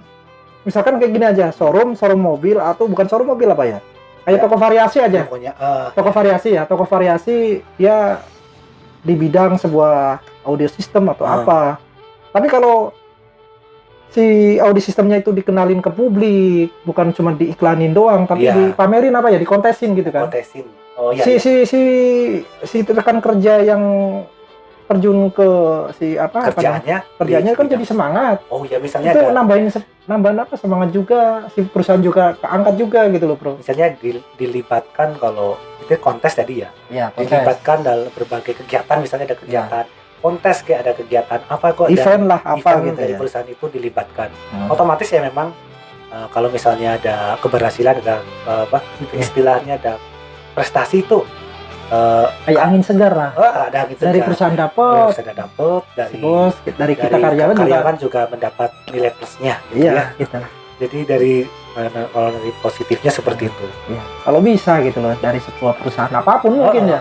misalkan 0.62 0.96
kayak 0.96 1.12
gini 1.12 1.26
aja 1.26 1.46
showroom 1.50 1.92
showroom 1.92 2.20
mobil 2.20 2.56
atau 2.56 2.86
bukan 2.86 3.04
showroom 3.04 3.30
mobil 3.30 3.48
apa 3.48 3.64
ya? 3.66 3.78
Kayak 4.24 4.38
Ya. 4.38 4.42
toko 4.42 4.56
variasi 4.56 4.98
aja. 4.98 5.20
Pokoknya 5.22 5.52
eh, 5.52 5.86
toko 5.92 6.10
variasi 6.10 6.48
ya 6.50 6.62
toko 6.64 6.84
variasi 6.84 7.36
dia 7.76 8.24
di 9.00 9.12
bidang 9.12 9.60
sebuah 9.60 10.18
audio 10.42 10.64
system 10.66 11.08
atau 11.08 11.24
Ah. 11.24 11.44
apa. 11.44 11.60
Tapi 12.32 12.48
kalau 12.48 12.90
si 14.14 14.24
audio 14.56 14.78
systemnya 14.78 15.18
itu 15.18 15.30
dikenalin 15.30 15.82
ke 15.82 15.90
publik 15.90 16.70
bukan 16.82 17.10
cuma 17.10 17.34
diiklanin 17.34 17.90
doang 17.90 18.24
tapi 18.24 18.46
Iya. 18.46 18.54
dipamerin 18.70 19.10
apa 19.10 19.28
ya 19.28 19.36
dikontesin 19.36 19.92
gitu 19.92 20.08
kan 20.08 20.30
kontesin. 20.30 20.70
Oh 20.94 21.10
iya. 21.10 21.20
si 21.20 21.32
iya. 21.32 21.38
si 21.40 21.52
si 21.66 21.80
si 22.62 22.76
rekan 22.86 23.18
kerja 23.18 23.58
yang 23.60 23.82
terjun 24.84 25.32
ke 25.32 25.48
si 25.96 26.14
apa 26.14 26.44
apa 26.44 26.52
namanya, 26.52 26.52
kerjaannya 26.52 26.98
kerjanya 27.16 27.50
di 27.50 27.56
kan 27.56 27.66
jadi 27.66 27.84
semangat 27.84 28.36
Oh 28.46 28.62
iya, 28.62 28.76
misalnya 28.78 29.10
itu 29.10 29.18
ada 29.18 29.32
nambahin 29.32 29.66
nambahin 30.04 30.38
apa 30.38 30.54
semangat 30.54 30.88
juga 30.92 31.20
si 31.50 31.64
perusahaan 31.64 31.98
juga 31.98 32.36
keangkat 32.36 32.74
juga 32.76 33.00
gitu 33.08 33.24
loh 33.24 33.34
bro 33.34 33.52
misalnya 33.56 33.96
di- 33.96 34.20
dilibatkan 34.36 35.16
kalau 35.16 35.56
itu 35.80 35.96
kontes 35.98 36.32
tadi 36.32 36.62
ya. 36.62 36.70
ya 36.88 37.08
Dilibatkan 37.12 37.80
dalam 37.80 38.08
berbagai 38.08 38.60
kegiatan 38.60 38.96
misalnya 39.00 39.24
ada 39.26 39.36
kegiatan 39.36 39.84
kontes 40.24 40.64
kayak 40.64 40.80
ada 40.80 40.92
kegiatan 40.94 41.40
apa 41.44 41.66
kok 41.70 41.84
ada 41.84 41.92
event 41.92 42.24
lah 42.24 42.40
apa 42.40 42.56
event 42.56 42.80
gitu 42.86 42.96
dari 42.98 43.12
ya 43.12 43.18
perusahaan 43.20 43.44
itu 43.46 43.64
dilibatkan. 43.68 44.28
Hmm. 44.48 44.72
otomatis 44.72 45.04
ya 45.06 45.20
memang 45.20 45.52
eh, 46.08 46.26
kalau 46.32 46.48
misalnya 46.48 46.96
ada 46.96 47.16
keberhasilan 47.38 48.00
ada 48.00 48.16
eh, 48.24 48.62
apa 48.64 48.78
Iya. 49.04 49.20
istilahnya 49.20 49.72
ada 49.76 49.92
prestasi 50.50 51.04
itu 51.04 51.20
eh, 51.90 52.26
kayak 52.42 52.62
angin 52.62 52.80
segar 52.80 53.12
lah 53.12 53.30
oh, 53.34 53.44
ada 53.44 53.84
gitu 53.84 54.00
dari 54.00 54.18
ya. 54.18 54.24
perusahaan 54.24 54.50
Dari 54.50 54.64
dapet 54.64 55.12
perusahaan 55.12 55.36
dapet 55.36 55.82
dari 55.92 56.10
si 56.10 56.16
bos 56.18 56.54
dari 56.64 56.94
kita 56.96 57.06
dari 57.10 57.22
karyawan 57.22 57.52
juga 57.52 57.62
karyawan 57.62 57.96
juga 58.00 58.20
mendapat 58.32 58.70
nilai 58.88 59.12
plusnya 59.12 59.54
gitu 59.68 59.76
iya 59.78 59.92
ya. 59.92 60.04
gitu 60.16 60.36
jadi 60.74 60.98
dari 61.06 61.34
kalau 62.08 62.30
dari 62.30 62.50
positifnya 62.58 63.10
seperti 63.10 63.46
itu 63.46 63.66
Iya. 63.86 64.02
kalau 64.24 64.40
bisa 64.40 64.72
gitu 64.80 64.98
loh 64.98 65.12
dari 65.18 65.36
sebuah 65.38 65.76
perusahaan 65.76 66.08
apa 66.08 66.32
pun 66.40 66.56
mungkin 66.56 66.82
Oh, 66.86 66.94
ya 66.96 67.00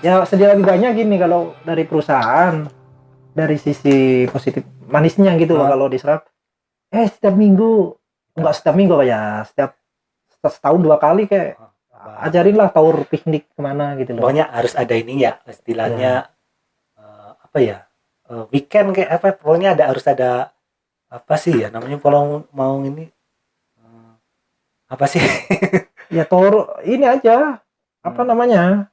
ya 0.00 0.22
setidaknya 0.22 0.90
gini 0.92 1.16
kalau 1.16 1.54
dari 1.62 1.84
perusahaan 1.84 2.66
dari 3.30 3.56
sisi 3.56 4.24
positif 4.26 4.62
manisnya 4.86 5.34
gitu 5.36 5.54
loh 5.54 5.66
Ah. 5.66 5.72
kalau 5.72 5.86
diserap 5.86 6.26
eh 6.88 7.06
setiap 7.06 7.34
minggu 7.34 7.94
enggak 8.34 8.54
setiap 8.54 8.74
minggu 8.74 8.94
ya 9.02 9.42
setiap 9.44 9.74
setahun 10.40 10.80
dua 10.80 10.96
kali 10.96 11.26
kayak 11.26 11.56
ajarin 12.20 12.54
lah 12.54 12.68
taur 12.68 13.02
piknik 13.04 13.48
ke 13.48 13.60
mana 13.60 13.96
gitu 13.96 14.12
loh 14.12 14.22
pokoknya 14.22 14.50
harus 14.50 14.74
ada 14.74 14.92
ini 14.92 15.24
ya 15.24 15.40
istilahnya 15.44 16.28
Iya. 16.28 17.00
eh, 17.00 17.30
apa 17.40 17.58
ya 17.58 17.78
eh, 18.28 18.44
weekend 18.50 18.92
kayak 18.92 19.10
apa 19.14 19.26
pokoknya 19.34 19.72
ada 19.72 19.84
harus 19.88 20.04
ada 20.04 20.52
apa 21.08 21.34
sih 21.34 21.54
ya 21.56 21.70
namanya 21.70 21.96
kalau 21.98 22.44
mau 22.50 22.76
ini 22.80 23.08
eh, 23.74 24.12
apa 24.86 25.04
sih 25.06 25.22
ya 26.16 26.22
taur 26.24 26.78
ini 26.82 27.02
aja 27.02 27.58
apa 27.98 28.20
Hmm. 28.20 28.28
namanya 28.28 28.92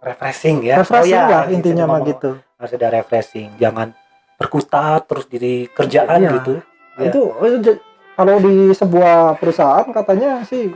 refreshing 0.00 0.58
ya 0.62 0.74
refreshing 0.78 1.14
Oh, 1.14 1.28
ya, 1.28 1.30
lah 1.30 1.44
intinya 1.46 1.84
mah 1.86 2.00
gitu 2.02 2.36
harus 2.56 2.72
ada 2.72 2.88
refreshing 2.90 3.52
jangan 3.56 3.92
berkutat 4.34 5.04
terus 5.04 5.26
di 5.26 5.68
kerjaan 5.68 6.18
Iya. 6.18 6.30
gitu 6.34 6.54
Ya. 6.96 7.08
itu, 7.08 7.20
j- 7.62 7.80
kalau 8.12 8.36
di 8.38 8.54
sebuah 8.70 9.36
perusahaan 9.36 9.86
katanya 9.88 10.42
sih 10.42 10.68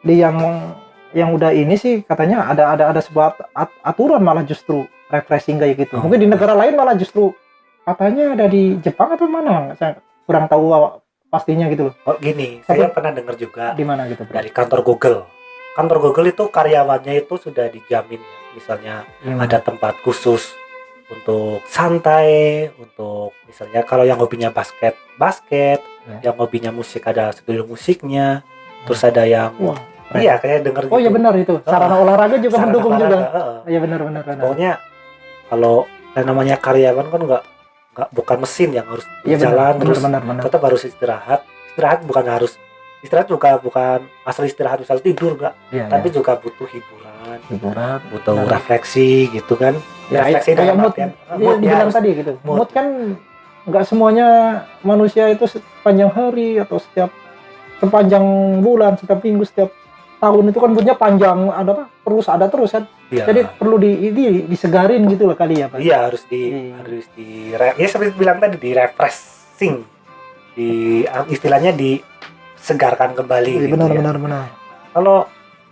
di 0.00 0.14
yang 0.16 0.34
yang 1.12 1.30
udah 1.30 1.52
ini 1.52 1.76
sih 1.76 2.02
katanya 2.02 2.48
ada 2.48 2.72
ada 2.72 2.84
ada 2.88 2.98
sebuah 2.98 3.36
at- 3.52 3.78
aturan 3.80 4.18
malah 4.18 4.42
justru 4.42 4.82
refreshing 5.06 5.56
kayak 5.56 5.78
gitu 5.80 5.94
Oh. 5.96 6.02
mungkin 6.02 6.18
di 6.18 6.28
negara 6.28 6.50
lain 6.52 6.74
malah 6.74 6.94
justru 6.94 7.30
katanya 7.82 8.32
ada 8.32 8.46
di 8.46 8.74
Jepang 8.78 9.12
atau 9.12 9.26
mana 9.26 9.74
saya 9.74 9.98
kurang 10.22 10.46
tahu 10.46 10.70
pastinya 11.28 11.66
gitu 11.66 11.90
loh 11.90 11.94
oh 12.04 12.16
gini 12.16 12.58
Tapi- 12.60 12.80
saya 12.80 12.90
pernah 12.90 13.10
dengar 13.10 13.34
juga 13.34 13.74
di 13.74 13.82
mana 13.82 14.06
gitu 14.06 14.22
bro 14.22 14.34
dari 14.34 14.50
kantor 14.50 14.80
Google 14.82 15.18
kantor 15.72 15.98
Google 16.00 16.26
itu 16.28 16.44
karyawannya 16.46 17.12
itu 17.16 17.34
sudah 17.36 17.66
dijamin 17.66 18.18
ya. 18.18 18.38
Misalnya 18.56 19.04
Gimana? 19.20 19.44
ada 19.44 19.58
tempat 19.60 19.98
khusus 20.04 20.52
untuk 21.12 21.60
santai 21.68 22.68
untuk 22.80 23.36
misalnya 23.44 23.84
kalau 23.84 24.04
yang 24.08 24.16
hobinya 24.16 24.48
basket 24.48 24.96
basket. 25.20 25.80
Ya. 26.02 26.30
yang 26.30 26.36
hobinya 26.42 26.74
musik 26.74 27.06
ada 27.06 27.30
studio 27.30 27.62
musiknya. 27.62 28.42
Terus 28.82 29.06
ada 29.06 29.22
yang 29.22 29.54
wah 29.62 29.78
iya 30.18 30.34
kayak 30.42 30.66
denger 30.66 30.90
oh 30.90 30.98
iya 30.98 31.10
benar 31.14 31.32
itu. 31.38 31.62
Sarana 31.62 31.94
olahraga 31.94 32.36
juga 32.42 32.58
Sarana 32.58 32.66
mendukung 32.74 32.92
olahraga, 32.98 33.14
juga 33.14 33.26
iya 33.70 33.78
benar 33.78 34.00
benar 34.02 34.22
benar. 34.26 34.42
Pokoknya 34.42 34.72
kalau 35.46 35.76
yang 36.18 36.26
namanya 36.26 36.56
karyawan 36.58 37.06
kan 37.06 37.20
nggak 37.22 37.42
nggak 37.92 38.08
bukan 38.16 38.36
mesin 38.42 38.70
yang 38.72 38.86
harus 38.88 39.06
benar. 39.22 39.38
jalan 39.38 39.72
benar 39.78 39.84
terus 39.86 40.00
benar 40.02 40.22
benar. 40.26 40.42
tetap 40.42 40.60
harus 40.66 40.82
istirahat. 40.82 41.40
Istirahat 41.72 42.00
bukan 42.02 42.24
harus 42.26 42.52
istirahat 43.06 43.26
juga 43.30 43.48
bukan 43.62 43.98
asal 44.26 44.42
istirahat 44.42 44.82
misal 44.82 44.98
tidur 44.98 45.38
nggak. 45.38 45.54
Iya 45.70 45.86
tapi 45.86 46.08
iya. 46.10 46.14
juga 46.18 46.32
butuh 46.34 46.66
hiburan 46.66 47.01
hiburan 47.46 47.98
butuh 48.08 48.34
Benar. 48.36 48.50
refleksi 48.52 49.08
gitu 49.28 49.54
kan 49.54 49.74
ya, 50.08 50.20
refleksi 50.22 50.50
kayak 50.52 50.74
mood, 50.74 50.92
Iya, 50.92 51.08
mood 51.32 51.54
ya 51.54 51.60
dibilang 51.60 51.80
harus- 51.82 51.94
tadi 51.94 52.10
gitu. 52.12 52.32
mood. 52.42 52.56
Mood, 52.58 52.70
kan 52.70 52.86
nggak 53.62 53.84
semuanya 53.84 54.28
manusia 54.82 55.24
itu 55.28 55.46
sepanjang 55.46 56.10
hari 56.10 56.58
atau 56.58 56.76
setiap 56.76 57.10
sepanjang 57.78 58.24
bulan, 58.58 58.94
setiap 58.94 59.18
minggu, 59.20 59.42
setiap 59.42 59.70
tahun 60.18 60.44
itu 60.48 60.58
kan 60.58 60.70
moodnya 60.70 60.94
panjang 60.94 61.38
ada 61.48 61.70
apa 61.72 61.84
terus 62.00 62.26
ada 62.26 62.46
terus 62.46 62.70
kan. 62.70 62.84
iya 63.08 63.24
Jadi 63.24 63.40
perlu 63.52 63.76
di 63.76 63.90
ini 64.04 64.22
disegarin 64.44 65.02
gitu 65.06 65.24
loh 65.24 65.34
kali 65.34 65.58
ya 65.58 65.66
Pak. 65.66 65.78
iya 65.78 66.06
harus 66.06 66.22
di 66.24 66.42
Iya. 66.48 66.74
harus 66.76 67.04
di 67.12 67.28
ya 67.52 67.86
seperti 67.86 68.14
bilang 68.14 68.38
tadi 68.38 68.56
di 68.56 68.70
refreshing 68.70 69.82
di 70.52 70.68
istilahnya 71.26 71.72
disegarkan 71.72 73.14
kembali 73.14 73.50
Iya, 73.52 73.60
gitu 73.64 73.74
benar 73.74 73.88
ya. 73.88 73.98
benar 73.98 74.16
benar. 74.16 74.44
kalau 74.92 75.18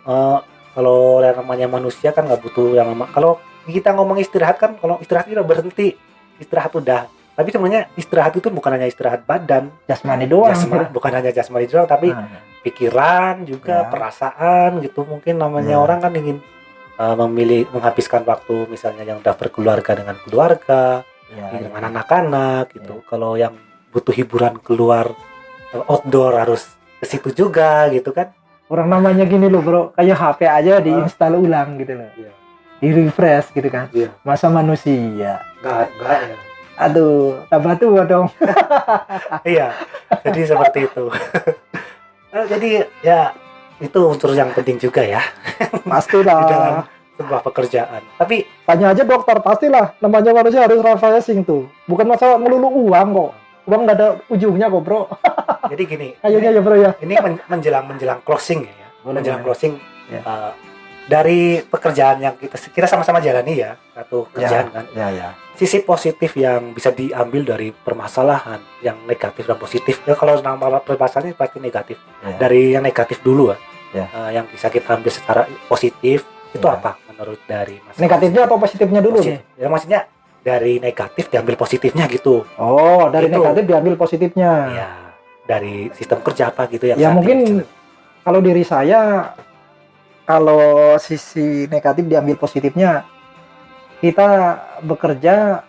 eh, 0.02 0.38
kalau 0.81 1.21
yang 1.21 1.37
namanya 1.37 1.67
manusia 1.69 2.09
kan 2.11 2.25
nggak 2.25 2.41
butuh 2.41 2.73
yang 2.73 2.89
nama 2.89 3.05
kalau 3.13 3.37
kita 3.69 3.93
ngomong 3.93 4.17
istirahat 4.17 4.57
kan 4.57 4.81
kalau 4.81 4.97
istirahat 4.99 5.29
itu 5.29 5.45
berhenti. 5.45 5.89
Istirahat 6.41 6.73
udah. 6.73 7.05
Tapi 7.37 7.49
sebenarnya 7.53 7.93
istirahat 7.95 8.33
itu 8.33 8.49
bukan 8.49 8.73
hanya 8.75 8.89
istirahat 8.89 9.29
badan. 9.29 9.69
Jasmani 9.85 10.25
doang. 10.25 10.57
jasmani 10.57 10.89
bukan 10.89 11.13
hanya 11.13 11.31
jasmani 11.31 11.69
doang 11.69 11.85
tapi 11.85 12.09
Nah, 12.11 12.41
pikiran 12.65 13.45
juga 13.45 13.85
Ya. 13.85 13.89
perasaan 13.93 14.81
gitu 14.81 15.05
mungkin 15.05 15.37
namanya 15.37 15.77
Ya. 15.77 15.85
orang 15.85 16.01
kan 16.01 16.17
ingin 16.17 16.41
eh, 16.97 17.17
memilih 17.17 17.69
menghabiskan 17.73 18.25
waktu 18.25 18.69
misalnya 18.69 19.05
yang 19.05 19.21
udah 19.21 19.33
berkeluarga 19.33 19.93
dengan 19.97 20.17
keluarga 20.21 21.01
ya, 21.33 21.49
dengan 21.61 21.93
anak-anak 21.93 22.73
gitu. 22.77 23.01
Kalau 23.05 23.37
yang 23.37 23.57
butuh 23.89 24.13
hiburan 24.13 24.57
keluar 24.61 25.09
eh, 25.73 25.85
outdoor 25.89 26.37
harus 26.37 26.73
ke 27.01 27.09
situ 27.09 27.33
juga 27.33 27.89
gitu 27.89 28.13
kan 28.13 28.33
Orang 28.71 28.87
namanya 28.87 29.27
gini 29.27 29.47
loh 29.47 29.59
bro, 29.59 29.83
kayak 29.93 30.15
HP 30.15 30.41
aja 30.47 30.73
Ah. 30.73 30.81
diinstal 30.81 31.35
ulang 31.35 31.75
gitu 31.77 31.93
loh. 31.93 32.07
Iya. 32.15 32.31
Di 32.79 32.89
refresh 32.89 33.50
gitu 33.50 33.67
kan. 33.67 33.91
Iya. 33.91 34.15
Masa 34.23 34.47
manusia. 34.47 35.43
enggak 35.59 35.91
enggak 35.93 36.19
ya 36.25 36.37
Aduh, 36.81 37.45
tambah 37.47 37.77
tua 37.77 38.03
dong. 38.05 38.31
iya 39.45 39.75
jadi 40.23 40.41
seperti 40.47 40.87
itu 40.87 41.05
Eh, 42.31 42.47
jadi 42.47 42.69
ya 43.03 43.35
itu 43.77 43.99
unsur 44.00 44.31
yang 44.31 44.49
penting 44.50 44.79
juga 44.79 45.03
ya 45.03 45.19
di 45.59 45.67
dalam 45.67 45.91
Pastilah. 45.91 46.87
sebuah 47.19 47.41
pekerjaan 47.43 48.00
tapi 48.15 48.47
Tanya 48.62 48.95
aja 48.95 49.03
dokter, 49.03 49.35
pastilah 49.37 49.99
namanya 49.99 50.31
manusia 50.33 50.62
harus 50.62 50.79
refreshing 50.79 51.43
tuh. 51.43 51.67
Bukan 51.85 52.07
masalah 52.07 52.39
melulu 52.39 52.71
uang 52.87 53.09
kok. 53.11 53.31
Uang 53.71 53.87
nggak 53.87 53.97
ada 53.97 54.09
ujungnya 54.27 54.67
kok 54.67 54.83
bro. 54.83 55.00
jadi 55.73 55.83
gini 55.85 56.09
Kayaknya 56.21 56.50
ya 56.50 56.61
bro 56.61 56.77
ya. 56.77 56.91
ini 56.99 57.15
men- 57.17 57.45
menjelang 57.47 57.85
menjelang 57.87 58.21
closing 58.21 58.67
ya 58.67 58.89
Boleh, 59.00 59.15
menjelang 59.17 59.41
closing 59.41 59.79
Ya. 60.11 60.21
eh, 60.21 60.53
dari 61.07 61.41
pekerjaan 61.61 62.19
yang 62.19 62.35
kita 62.35 62.59
kita 62.61 62.85
sama-sama 62.85 63.19
jalani 63.19 63.55
ya 63.57 63.79
satu 63.93 64.27
kerjaan 64.29 64.67
kan 64.69 64.85
Ya 64.91 65.07
ya. 65.09 65.29
sisi 65.55 65.81
positif 65.81 66.35
yang 66.35 66.71
bisa 66.71 66.91
diambil 66.91 67.47
dari 67.47 67.71
permasalahan 67.71 68.59
yang 68.81 68.99
negatif 69.05 69.43
dan 69.45 69.55
positif 69.57 70.03
ya 70.03 70.15
kalau 70.15 70.39
nama 70.39 70.59
permasalahan 70.79 71.31
ini 71.31 71.37
pasti 71.37 71.59
negatif 71.59 71.95
Ya. 72.21 72.37
dari 72.37 72.75
yang 72.75 72.83
negatif 72.83 73.19
dulu 73.21 73.50
ya, 73.50 73.59
Ya. 73.93 74.07
Eh, 74.09 74.31
yang 74.33 74.47
bisa 74.47 74.67
kita 74.67 74.87
ambil 74.93 75.11
secara 75.11 75.43
positif 75.65 76.23
itu 76.50 76.62
Ya. 76.65 76.75
apa 76.75 76.99
menurut 77.09 77.39
dari 77.45 77.79
mas 77.81 77.95
Negatifnya 77.97 78.43
atau 78.45 78.57
positifnya 78.57 78.99
dulu 78.99 79.19
nih? 79.21 79.39
Posi- 79.39 79.43
ya 79.57 79.67
maksudnya 79.69 80.00
dari 80.40 80.80
negatif 80.80 81.28
diambil 81.28 81.56
positifnya 81.56 82.09
gitu. 82.09 82.49
Oh, 82.56 83.09
dari 83.12 83.28
Itu. 83.28 83.37
negatif 83.40 83.64
diambil 83.68 83.94
positifnya. 83.97 84.52
ya 84.73 84.88
dari 85.50 85.90
sistem 85.99 86.23
kerja 86.23 86.54
apa 86.54 86.70
gitu 86.70 86.87
yang 86.87 86.94
Ya 86.94 87.11
mungkin 87.11 87.38
ini. 87.42 87.62
kalau 88.23 88.38
diri 88.38 88.62
saya 88.62 89.35
kalau 90.23 90.94
sisi 91.02 91.66
negatif 91.66 92.06
diambil 92.06 92.38
positifnya 92.38 93.02
kita 93.99 94.62
bekerja 94.87 95.66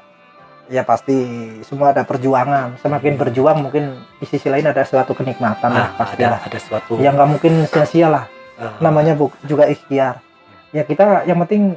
ya 0.69 0.83
pasti 0.85 1.17
semua 1.65 1.91
ada 1.97 2.05
perjuangan. 2.05 2.77
Semakin 2.77 3.17
berjuang 3.17 3.57
mungkin 3.57 4.05
di 4.21 4.25
sisi 4.29 4.47
lain 4.53 4.69
ada 4.69 4.85
suatu 4.85 5.17
kenikmatan 5.17 5.73
lah 5.73 5.91
ah, 5.91 6.05
pasti 6.05 6.21
ada 6.21 6.37
lah. 6.37 6.41
ada 6.45 6.59
suatu 6.61 7.01
yang 7.01 7.17
nggak 7.17 7.29
mungkin 7.33 7.53
sia-sia 7.65 8.07
lah. 8.07 8.25
Eh, 8.61 8.71
namanya 8.79 9.17
bu, 9.17 9.33
juga 9.49 9.65
ikhtiar. 9.65 10.21
Ya 10.71 10.85
kita 10.85 11.25
yang 11.25 11.41
penting 11.43 11.75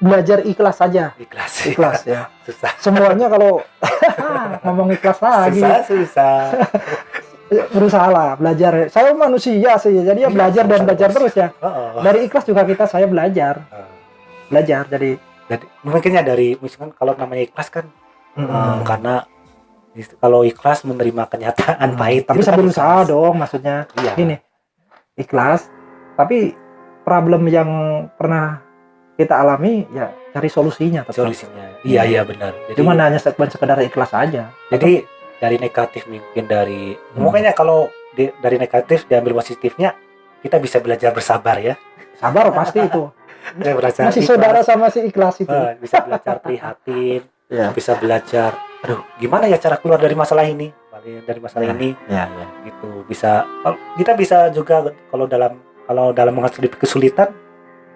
belajar 0.00 0.42
ikhlas 0.42 0.76
saja. 0.80 1.12
Ikhlas. 1.20 1.52
Ikhlas 1.68 2.00
ya. 2.08 2.32
Susah. 2.48 2.72
Semuanya 2.80 3.28
kalau 3.28 3.60
ngomong 4.64 4.96
ikhlas 4.96 5.20
lagi. 5.20 5.60
Susah 5.60 5.80
susah. 5.86 6.38
Berusaha 7.50 8.06
lah 8.08 8.30
belajar. 8.40 8.88
Saya 8.88 9.12
manusia 9.12 9.76
sih 9.78 9.92
jadi 9.92 10.26
ya 10.26 10.28
Iya, 10.30 10.34
belajar 10.34 10.64
dan 10.66 10.80
belajar 10.86 11.08
terus 11.12 11.34
ya. 11.36 11.48
Oh, 11.60 12.00
oh. 12.00 12.02
dari 12.02 12.26
ikhlas 12.26 12.46
juga 12.48 12.64
kita 12.64 12.88
saya 12.88 13.06
belajar. 13.06 13.62
Belajar 14.50 14.88
jadi 14.88 15.20
jadi 15.50 15.66
mungkinnya 15.82 16.22
dari 16.22 16.54
misalkan 16.62 16.94
kalau 16.94 17.18
namanya 17.18 17.42
ikhlas 17.42 17.74
kan 17.74 17.90
mm, 18.38 18.46
eh, 18.46 18.76
karena 18.86 19.14
kalau 20.22 20.46
ikhlas 20.46 20.86
menerima 20.86 21.26
kenyataan 21.26 21.90
mm. 21.94 21.98
pahit 21.98 22.22
tapi 22.30 22.38
kan 22.38 22.54
sambil 22.54 22.70
usaha 22.70 23.02
ikhlas. 23.02 23.10
dong 23.10 23.34
maksudnya. 23.34 23.76
Iya. 23.98 24.14
Gini 24.14 24.36
ikhlas 25.18 25.66
tapi 26.14 26.54
problem 27.02 27.50
yang 27.50 27.70
pernah 28.14 28.69
kita 29.20 29.36
alami 29.36 29.84
ya 29.92 30.08
cari 30.32 30.48
solusinya 30.48 31.04
tetap. 31.04 31.20
solusinya. 31.20 31.76
Iya 31.84 32.08
iya 32.08 32.22
benar. 32.24 32.56
Jadi 32.66 32.76
cuma 32.76 32.96
hanya 32.96 33.20
sekedar 33.20 33.76
ikhlas 33.80 34.16
aja. 34.16 34.48
Jadi 34.72 35.04
dari 35.36 35.56
negatif 35.56 36.04
mungkin 36.06 36.44
dari 36.44 36.96
Hmm. 37.12 37.20
makanya 37.20 37.52
kalau 37.52 37.86
di- 38.10 38.32
dari 38.40 38.56
negatif 38.56 39.04
diambil 39.04 39.36
positifnya 39.36 39.92
kita 40.40 40.56
bisa 40.56 40.80
belajar 40.80 41.12
bersabar 41.12 41.60
ya. 41.60 41.76
Sabar 42.16 42.48
pasti 42.50 42.80
itu. 42.80 43.12
Belajar 43.56 44.08
masih 44.08 44.22
saudara 44.22 44.60
sama 44.60 44.88
si 44.88 45.00
ikhlas 45.02 45.36
itu. 45.38 45.48
Eh, 45.50 45.76
bisa 45.76 46.00
belajar 46.00 46.40
prihatin 46.40 47.24
ya 47.50 47.68
bisa 47.70 47.92
belajar 47.94 48.54
aduh 48.80 49.02
gimana 49.16 49.44
ya 49.44 49.58
cara 49.58 49.76
keluar 49.76 49.98
dari 49.98 50.14
masalah 50.14 50.46
ini? 50.46 50.70
Dari 51.00 51.40
masalah 51.40 51.64
Ya. 51.64 51.72
ini. 51.72 51.90
ya 52.06 52.24
ya 52.28 52.46
gitu 52.62 53.02
bisa 53.04 53.48
kita 53.96 54.12
bisa 54.14 54.52
juga 54.52 54.84
kalau 55.08 55.24
dalam 55.24 55.56
kalau 55.82 56.12
dalam 56.12 56.30
menghadapi 56.30 56.68
kesulitan 56.76 57.32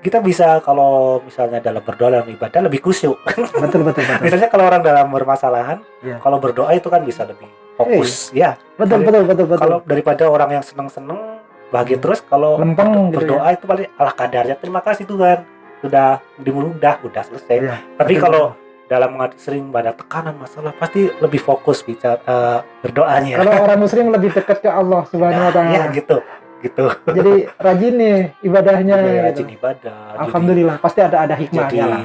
kita 0.04 0.20
bisa 0.20 0.60
kalau 0.60 0.92
misalnya 1.18 1.58
dalam 1.58 1.80
berdoa 1.80 2.12
dalam 2.12 2.28
ibadah 2.28 2.60
lebih 2.60 2.78
khusyuk. 2.78 3.16
Betul 3.24 3.48
betul 3.58 4.04
betul. 4.04 4.04
Misalnya 4.20 4.46
kalau 4.46 4.64
orang 4.64 4.82
dalam 4.82 5.08
bermasalahan 5.08 5.80
Iya. 5.98 6.20
kalau 6.20 6.36
berdoa 6.36 6.68
itu 6.70 6.86
kan 6.86 7.00
bisa 7.00 7.24
lebih 7.24 7.48
fokus 7.74 8.28
ya. 8.30 8.60
Betul 8.74 9.00
Kalau- 9.00 9.02
betul 9.02 9.22
betul 9.24 9.46
betul. 9.46 9.58
kalau 9.58 9.78
daripada 9.82 10.24
orang 10.26 10.50
yang 10.52 10.62
seneng-seneng 10.62 11.40
bahagia 11.66 11.96
terus 11.96 12.20
kalau 12.20 12.54
Lempeng 12.54 12.86
berdo- 12.86 13.08
gitu 13.10 13.18
berdoa 13.32 13.48
itu 13.50 13.64
paling 13.64 13.88
ala 13.94 14.12
kadarnya 14.12 14.54
terima 14.54 14.78
kasih 14.78 15.04
Tuhan. 15.04 15.38
Sudah 15.80 16.08
dimudah 16.38 17.00
udah 17.00 17.22
selesai. 17.24 17.56
Iya, 17.58 17.76
tapi 17.94 18.14
betul, 18.14 18.22
kalau 18.22 18.44
dalam 18.84 19.08
menghadapi 19.10 19.36
sering 19.38 19.68
banyak 19.68 19.96
tekanan 19.96 20.32
masalah 20.34 20.72
pasti 20.72 21.08
lebih 21.14 21.36
fokus 21.38 21.80
bicara 21.80 22.20
eh, 22.20 22.58
berdoanya. 22.80 23.36
Kalau 23.36 23.52
orang 23.64 23.78
muslim 23.78 24.08
lebih 24.08 24.30
dekat 24.30 24.60
ke 24.60 24.68
Allah 24.68 25.08
subhanahu 25.08 25.44
wa 25.44 25.52
taala. 25.52 25.72
ya 25.72 25.84
gitu 25.90 26.20
gitu 26.64 26.84
jadi 27.06 27.32
rajin 27.66 27.94
nih 27.94 28.16
ibadahnya 28.40 28.96
gitu. 28.98 29.20
rajin 29.22 29.48
ibadah 29.52 29.98
jadi- 30.08 30.22
alhamdulillah 30.24 30.76
pasti 30.78 31.00
ada 31.00 31.16
ada 31.20 31.34
jadi, 31.34 31.42
hikmahnya 31.42 31.84
lah 31.84 32.00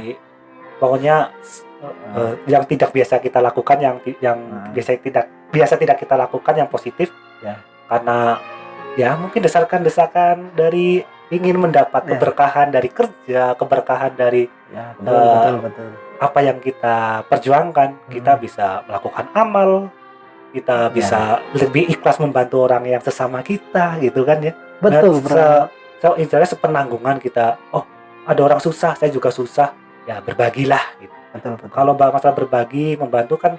pokoknya 0.76 1.16
eh, 1.80 1.94
eh, 2.14 2.34
yang 2.46 2.64
tidak 2.64 2.90
biasa 2.90 3.14
kita 3.18 3.40
lakukan 3.40 3.78
yang 3.78 3.96
yang 4.20 4.38
Nah. 4.40 4.68
biasa 4.70 4.90
tidak 5.00 5.26
biasa 5.50 5.74
tidak 5.76 5.98
kita 5.98 6.16
lakukan 6.16 6.54
yang 6.54 6.68
positif 6.68 7.10
Ya. 7.40 7.56
karena 7.88 8.36
ya 8.94 9.16
mungkin 9.16 9.40
desakan 9.40 9.82
desakan 9.82 10.52
dari 10.54 11.02
ingin 11.30 11.56
mendapat 11.58 12.04
Ya. 12.04 12.10
keberkahan 12.12 12.68
dari 12.68 12.90
kerja 12.90 13.56
keberkahan 13.56 14.12
dari 14.14 14.44
ya 14.70 14.92
betul 14.94 15.16
Eh, 15.16 15.32
betul 15.32 15.56
betul 15.64 15.90
apa 16.20 16.40
yang 16.42 16.60
kita 16.60 16.98
perjuangkan 17.26 17.90
kita 18.10 18.32
Hmm. 18.34 18.42
bisa 18.42 18.68
melakukan 18.84 19.26
amal 19.34 19.70
kita 20.50 20.90
bisa 20.90 21.38
lebih 21.54 21.86
ikhlas 21.88 22.18
membantu 22.18 22.66
orang 22.66 22.84
yang 22.88 23.02
sesama 23.02 23.46
kita 23.46 24.02
gitu 24.02 24.26
kan 24.26 24.42
ya. 24.42 24.54
Betul 24.82 25.22
Nah, 25.22 25.30
se- 25.30 25.66
se- 26.02 26.18
istilahnya 26.18 26.50
sepenanggungan 26.50 27.18
kita 27.22 27.60
oh 27.70 27.86
ada 28.26 28.42
orang 28.42 28.58
susah 28.58 28.98
saya 28.98 29.10
juga 29.10 29.30
susah 29.30 29.74
ya 30.06 30.18
berbagilah 30.20 30.82
gitu. 30.98 31.14
Betul 31.36 31.52
betul. 31.58 31.70
Kalau 31.70 31.94
masalah 31.94 32.34
berbagi 32.34 32.98
membantu 32.98 33.38
kan 33.38 33.54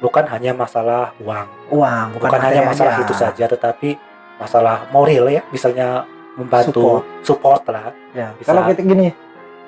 bukan 0.00 0.24
hanya 0.32 0.56
masalah 0.56 1.12
uang. 1.20 1.48
Uang 1.76 2.06
bukan, 2.16 2.28
bukan, 2.32 2.40
hanya 2.40 2.62
masalah 2.64 2.94
aja. 2.96 3.04
itu 3.04 3.14
saja 3.14 3.44
tetapi 3.44 4.00
masalah 4.40 4.88
moral 4.88 5.28
ya. 5.28 5.44
Misalnya 5.52 6.08
membantu 6.40 7.04
support, 7.20 7.68
lah. 7.68 7.92
Ya 8.16 8.32
Bisa. 8.38 8.48
kalau 8.54 8.64
kita 8.72 8.80
gini 8.80 9.12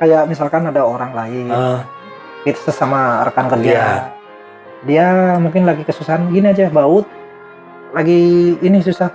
kayak 0.01 0.25
misalkan 0.25 0.65
ada 0.65 0.83
orang 0.83 1.13
lain 1.13 1.47
Eh, 1.53 1.81
kita 2.49 2.73
sesama 2.73 3.21
rekan 3.29 3.47
kerja. 3.53 3.71
Iya. 3.71 3.91
Dia 4.83 5.07
mungkin 5.37 5.63
lagi 5.63 5.83
kesusahan 5.83 6.29
gini 6.29 6.47
aja 6.47 6.67
baut 6.69 7.07
lagi 7.93 8.19
ini 8.59 8.79
susah 8.81 9.13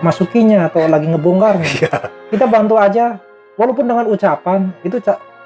masukinya 0.00 0.66
atau 0.66 0.86
lagi 0.86 1.06
ngebongkarnya 1.06 1.66
Iya. 1.66 1.92
kita 2.30 2.46
bantu 2.46 2.74
aja 2.74 3.20
walaupun 3.54 3.84
dengan 3.84 4.06
ucapan 4.06 4.72
itu 4.80 4.96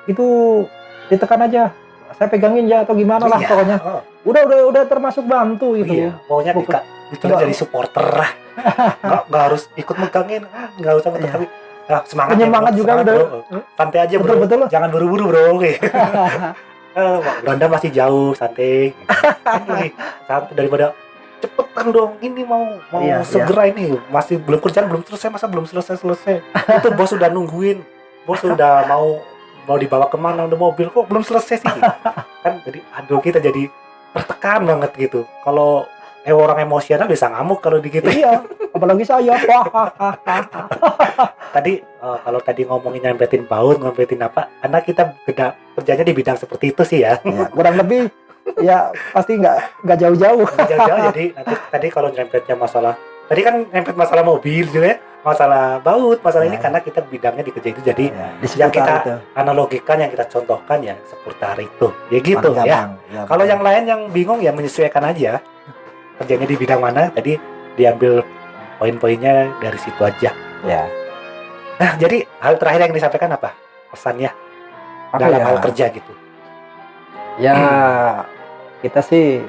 itu 0.06 0.26
ditekan 1.08 1.40
aja 1.42 1.74
saya 2.14 2.30
pegangin 2.30 2.64
ya 2.64 2.86
atau 2.86 2.94
gimana 2.94 3.26
lah 3.26 3.36
Iya. 3.36 3.48
pokoknya 3.48 3.76
Oh, 3.80 4.00
udah 4.24 4.42
udah 4.46 4.58
udah 4.70 4.82
termasuk 4.86 5.24
bantu 5.24 5.74
gitu 5.74 5.92
iya. 5.98 6.10
Pokoknya 6.24 6.52
Bukan- 6.54 6.86
itu 7.10 7.24
jadi 7.26 7.54
supporter 7.54 8.06
lah. 8.06 8.30
nggak, 9.02 9.22
nggak 9.28 9.42
harus 9.44 9.66
ikut 9.74 9.96
megangin, 9.98 10.42
ah, 10.48 10.70
nggak 10.74 10.94
usah 10.94 11.10
Iya. 11.10 11.26
tapi 11.28 11.46
ah, 11.90 12.02
semangat. 12.06 12.30
ya, 12.30 12.36
penyemangat 12.38 12.72
bro, 12.72 12.78
juga 12.78 12.92
semangat, 12.92 13.04
udah 13.04 13.14
bro. 13.18 13.60
Santai 13.74 13.98
aja 14.00 14.14
bro. 14.14 14.22
betul 14.24 14.36
betul 14.38 14.60
Jangan 14.70 14.88
buru-buru 14.88 15.24
bro. 15.26 15.42
Eh, 16.94 17.18
Belanda 17.42 17.66
masih 17.66 17.90
jauh, 17.90 18.32
santai. 18.38 18.94
Lebih 19.66 19.90
santai 20.24 20.54
daripada 20.54 20.94
cepetan 21.42 21.90
dong. 21.90 22.12
Ini 22.22 22.46
mau 22.46 22.78
mau 22.88 23.02
Iya, 23.02 23.26
segera 23.26 23.66
ini 23.66 23.98
masih 24.08 24.38
belum 24.38 24.62
kerjaan 24.62 24.86
belum 24.86 25.02
selesai 25.02 25.28
masa 25.28 25.46
belum 25.50 25.66
selesai 25.66 25.98
selesai. 25.98 26.38
itu 26.78 26.88
bos 26.94 27.10
udah 27.10 27.28
nungguin. 27.28 27.82
Bos 28.24 28.40
udah 28.46 28.86
mau 28.86 29.20
mau 29.64 29.76
dibawa 29.80 30.06
ke 30.06 30.18
mana 30.20 30.44
udah 30.44 30.60
mobil 30.60 30.92
kok 30.92 31.08
belum 31.08 31.24
selesai 31.24 31.56
sih 31.64 31.72
kan 32.44 32.60
jadi 32.68 32.84
aduh 33.00 33.16
kita 33.16 33.40
jadi 33.40 33.72
tertekan 34.12 34.68
banget 34.68 34.92
gitu 35.00 35.24
kalau 35.40 35.88
eh 36.24 36.32
orang 36.32 36.58
emosional 36.58 37.04
bisa 37.04 37.28
ngamuk 37.28 37.60
kalau 37.60 37.78
gitu 37.78 38.06
iya 38.06 38.40
apalagi 38.72 39.04
saya. 39.04 39.36
Tadi 41.54 41.72
eh, 41.78 42.16
kalau 42.18 42.40
tadi 42.40 42.62
ngomongin 42.64 43.00
nyampetin 43.04 43.44
baut 43.44 43.78
nyampetin 43.78 44.18
apa 44.18 44.48
karena 44.58 44.78
kita 44.80 45.02
beda 45.22 45.46
kerjanya 45.74 46.02
di 46.02 46.12
bidang 46.12 46.34
seperti 46.34 46.72
itu 46.72 46.82
sih 46.82 46.98
ya. 47.00 47.18
Ya, 47.22 47.44
kurang 47.48 47.76
lebih 47.76 48.08
ya 48.58 48.90
pasti 49.12 49.36
nggak 49.36 49.56
nggak 49.84 49.96
jauh-jauh. 50.00 50.44
Jauh-jauh 50.48 51.00
jadi 51.12 51.24
nanti 51.34 51.54
tadi 51.70 51.86
kalau 51.88 52.08
nyempetnya 52.08 52.54
masalah 52.54 52.94
tadi 53.24 53.40
kan 53.40 53.54
nyempet 53.66 53.94
masalah 53.94 54.20
mobil 54.20 54.66
juga 54.66 54.86
ya 54.86 54.96
masalah 55.24 55.80
baut 55.80 56.20
masalah 56.20 56.44
ini 56.44 56.54
Ya. 56.54 56.60
karena 56.60 56.78
kita 56.78 57.00
bidangnya 57.00 57.40
di 57.40 57.48
kerja 57.48 57.68
itu 57.72 57.80
jadi 57.82 58.04
ya, 58.06 58.26
di 58.36 58.46
Yang 58.60 58.70
kita- 58.74 59.00
itu. 59.00 59.12
analogikan 59.32 59.96
yang 59.96 60.10
kita 60.10 60.24
contohkan 60.28 60.78
ya 60.80 60.94
seputar 61.04 61.56
itu. 61.56 61.86
Ya 62.12 62.18
gitu 62.20 62.48
ya. 62.52 62.56
gampang. 62.60 62.88
Ya, 63.08 63.20
Kalau 63.24 63.44
yang 63.46 63.60
lain 63.60 63.82
yang 63.86 64.00
bingung 64.08 64.38
ya 64.38 64.52
menyesuaikan 64.52 65.02
aja 65.06 65.38
kerjanya 66.16 66.46
di 66.46 66.56
bidang 66.56 66.78
mana 66.78 67.08
tadi 67.08 67.34
diambil 67.74 68.22
poin-poinnya 68.76 69.50
dari 69.58 69.78
situ 69.78 70.00
aja. 70.00 70.30
ya 70.62 70.82
Nah, 71.74 71.98
jadi 71.98 72.22
hal 72.38 72.54
terakhir 72.54 72.86
yang 72.86 72.94
disampaikan 72.94 73.30
apa? 73.30 73.50
Pesannya 73.90 74.30
apa 75.10 75.18
dalam 75.20 75.38
ya 75.38 75.44
hal 75.44 75.56
kerja 75.60 75.84
gitu. 75.90 76.12
ya 77.36 77.54
kita 78.78 79.00
sih 79.00 79.42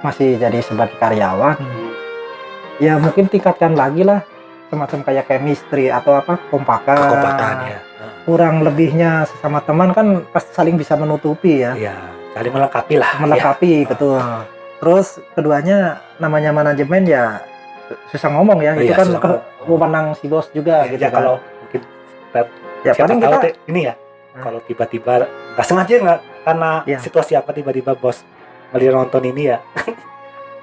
masih 0.00 0.36
jadi 0.36 0.60
sebagai 0.60 0.96
karyawan 0.96 1.56
ya 2.76 2.96
mungkin 2.96 3.24
tingkatkan 3.26 3.72
lagi 3.72 4.00
lah 4.00 4.20
semacam 4.68 5.00
kayak 5.02 5.24
chemistry 5.26 5.88
atau 5.88 6.12
apa 6.14 6.40
kompakan 6.48 6.96
Kekompakan 6.98 7.54
ya. 7.66 7.78
kurang 8.24 8.60
lebihnya 8.60 9.24
sesama 9.24 9.60
teman 9.60 9.92
kan 9.92 10.24
pasti 10.28 10.52
saling 10.52 10.76
bisa 10.76 10.92
menutupi 10.94 11.60
ya 11.60 11.72
Iya, 11.72 11.96
saling 12.32 12.52
melengkapi 12.52 12.94
lah. 12.96 13.12
melengkapi 13.18 13.84
betul 13.84 14.20
terus 14.82 15.06
keduanya 15.32 15.78
namanya 16.18 16.50
manajemen 16.50 17.06
ya 17.06 17.38
susah 18.10 18.34
ngomong 18.34 18.58
ya 18.58 18.74
Oh 18.74 18.82
itu 18.82 18.90
iya, 18.90 18.98
kan 18.98 19.08
wewenang 19.62 20.06
si 20.18 20.26
bos 20.26 20.50
juga 20.50 20.82
Ya, 20.84 20.90
gitu 20.90 21.02
ya, 21.06 21.10
kan 21.12 21.22
kalau 21.22 21.34
mungkin 21.38 21.80
ya 22.82 22.90
siapa 22.90 23.06
paling 23.06 23.20
kita 23.22 23.38
ini 23.70 23.80
ya. 23.86 23.94
Hah? 24.32 24.42
Kalau 24.42 24.58
tiba-tiba 24.64 25.12
nggak 25.54 25.66
sengaja 25.68 25.94
nggak 25.94 26.20
karena 26.42 26.70
Iya. 26.82 26.98
situasi 26.98 27.32
apa 27.36 27.54
tiba-tiba 27.54 27.94
bos 27.94 28.26
melihat 28.72 28.98
nonton 28.98 29.22
ini 29.22 29.54
ya. 29.54 29.62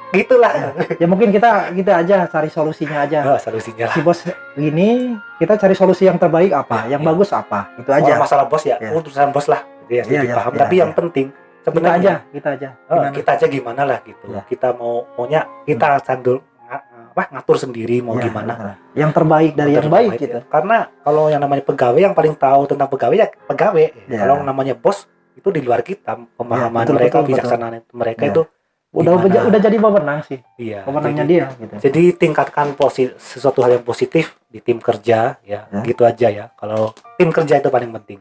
Gitulah. 0.09 0.73
ya 0.97 1.05
mungkin 1.05 1.29
kita 1.29 1.69
kita 1.69 2.01
aja 2.01 2.25
cari 2.25 2.49
solusinya 2.49 3.05
aja 3.05 3.21
Oh, 3.23 3.37
solusinya 3.37 3.85
lah. 3.87 3.93
si 3.93 4.01
bos 4.01 4.25
gini 4.57 5.13
kita 5.37 5.53
cari 5.53 5.77
solusi 5.77 6.09
yang 6.09 6.17
terbaik 6.17 6.49
apa 6.49 6.89
Ya, 6.89 6.97
yang 6.97 7.05
ya. 7.05 7.13
bagus 7.13 7.29
apa 7.29 7.69
itu 7.77 7.87
aja 7.87 8.17
masalah 8.17 8.49
bos 8.49 8.65
ya, 8.65 8.81
Ya. 8.81 8.89
urusan 8.89 9.29
bos 9.29 9.45
lah. 9.45 9.61
Ya, 9.85 10.01
Iya, 10.01 10.03
sedikit 10.03 10.27
iya, 10.27 10.35
paham. 10.35 10.51
iya, 10.51 10.59
Tapi 10.59 10.75
iya. 10.75 10.81
yang 10.81 10.91
penting 10.91 11.27
kita 11.61 11.89
aja 11.93 12.13
kita 12.27 12.49
aja 12.51 12.69
Oh, 12.85 12.95
Gimana? 12.95 13.13
kita 13.13 13.29
aja 13.31 13.45
gimana 13.47 13.81
lah 13.83 13.99
gitu. 14.01 14.25
Ya. 14.27 14.41
Kita 14.41 14.67
mau 14.73 15.05
maunya 15.13 15.45
kita 15.63 15.99
sandul 15.99 16.39
nga- 16.61 16.83
apa 17.09 17.23
ngatur 17.31 17.57
sendiri 17.59 17.99
mau 17.99 18.15
Ya, 18.15 18.25
gimana. 18.25 18.53
betul. 18.53 18.73
yang 18.95 19.11
terbaik 19.11 19.51
dari 19.53 19.71
yang 19.71 19.83
Terbaik 19.83 20.09
baik 20.09 20.19
gitu 20.19 20.37
ya. 20.37 20.43
Karena 20.45 20.77
kalau 20.99 21.23
yang 21.27 21.39
namanya 21.39 21.63
pegawai 21.63 22.01
yang 22.01 22.13
paling 22.13 22.33
tahu 22.33 22.61
tentang 22.65 22.87
pegawai 22.87 23.15
ya 23.15 23.27
pegawai. 23.45 23.85
Ya. 24.05 24.19
Kalau 24.19 24.35
namanya 24.41 24.73
bos 24.73 25.05
itu 25.33 25.49
di 25.49 25.61
luar 25.61 25.79
kita 25.81 26.19
pemahaman 26.33 26.83
betul, 26.83 26.95
mereka, 26.95 27.15
betul, 27.15 27.21
betul. 27.21 27.31
bijaksanaan 27.31 27.73
mereka 27.89 28.23
Ya. 28.23 28.29
itu 28.29 28.41
udah 28.89 29.13
Gimana? 29.15 29.45
udah, 29.45 29.61
jadi 29.61 29.77
wewenang 29.77 30.19
sih 30.25 30.39
iya. 30.57 30.81
wewenangnya 30.81 31.21
jadi, 31.21 31.29
dia 31.29 31.45
gitu 31.55 31.73
jadi 31.77 32.03
tingkatkan 32.11 32.73
posi 32.73 33.13
sesuatu 33.15 33.61
hal 33.61 33.77
yang 33.77 33.85
positif 33.85 34.33
di 34.49 34.57
tim 34.57 34.81
kerja 34.81 35.37
ya, 35.39 35.69
Ya. 35.69 35.81
gitu 35.85 36.01
aja 36.03 36.27
ya. 36.27 36.45
Kalau 36.57 36.97
tim 37.15 37.29
kerja 37.29 37.61
itu 37.61 37.69
paling 37.69 37.93
penting. 37.93 38.17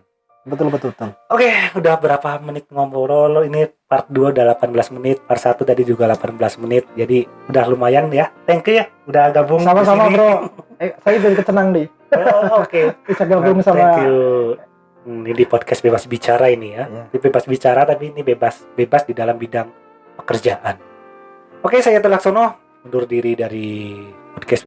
Betul 0.48 0.68
betul 0.68 0.90
betul 0.90 1.10
Oke, 1.28 1.48
udah 1.76 1.94
berapa 1.96 2.40
menit 2.40 2.66
ngobrol 2.68 3.44
ini 3.44 3.68
part 3.84 4.08
2 4.08 4.32
udah 4.32 4.56
18 4.56 4.96
menit, 4.96 5.20
part 5.22 5.38
1 5.38 5.60
tadi 5.60 5.84
juga 5.84 6.08
18 6.08 6.34
menit. 6.58 6.88
Jadi 6.92 7.22
udah 7.46 7.64
lumayan 7.68 8.08
ya. 8.08 8.32
Thank 8.44 8.72
you 8.72 8.80
ya 8.80 8.88
udah 9.04 9.30
gabung 9.30 9.60
sama-sama 9.60 10.08
bro 10.08 10.30
eh, 10.82 10.92
saya 11.00 11.16
jadi 11.20 11.36
ketenang 11.36 11.72
deh 11.72 11.88
Oh, 12.08 12.64
Oke. 12.64 12.96
bisa 13.04 13.24
gabung 13.24 13.60
Nah, 13.60 13.64
sama 13.64 13.76
Thank 13.76 14.00
you. 14.02 14.16
Hmm, 15.04 15.24
Ini 15.24 15.32
di 15.32 15.44
podcast 15.44 15.80
bebas 15.80 16.04
bicara 16.04 16.48
ini 16.48 16.72
ya. 16.72 16.88
Ini 16.88 17.16
bebas 17.20 17.44
bicara 17.44 17.84
tapi 17.84 18.12
ini 18.12 18.20
bebas 18.20 18.64
bebas 18.72 19.04
di 19.04 19.12
dalam 19.12 19.36
bidang 19.36 19.68
pekerjaan. 20.16 20.76
Oke, 21.60 21.80
saya 21.80 22.00
Telaksono 22.00 22.56
undur 22.80 23.04
diri 23.04 23.32
dari 23.32 24.00
podcast 24.32 24.64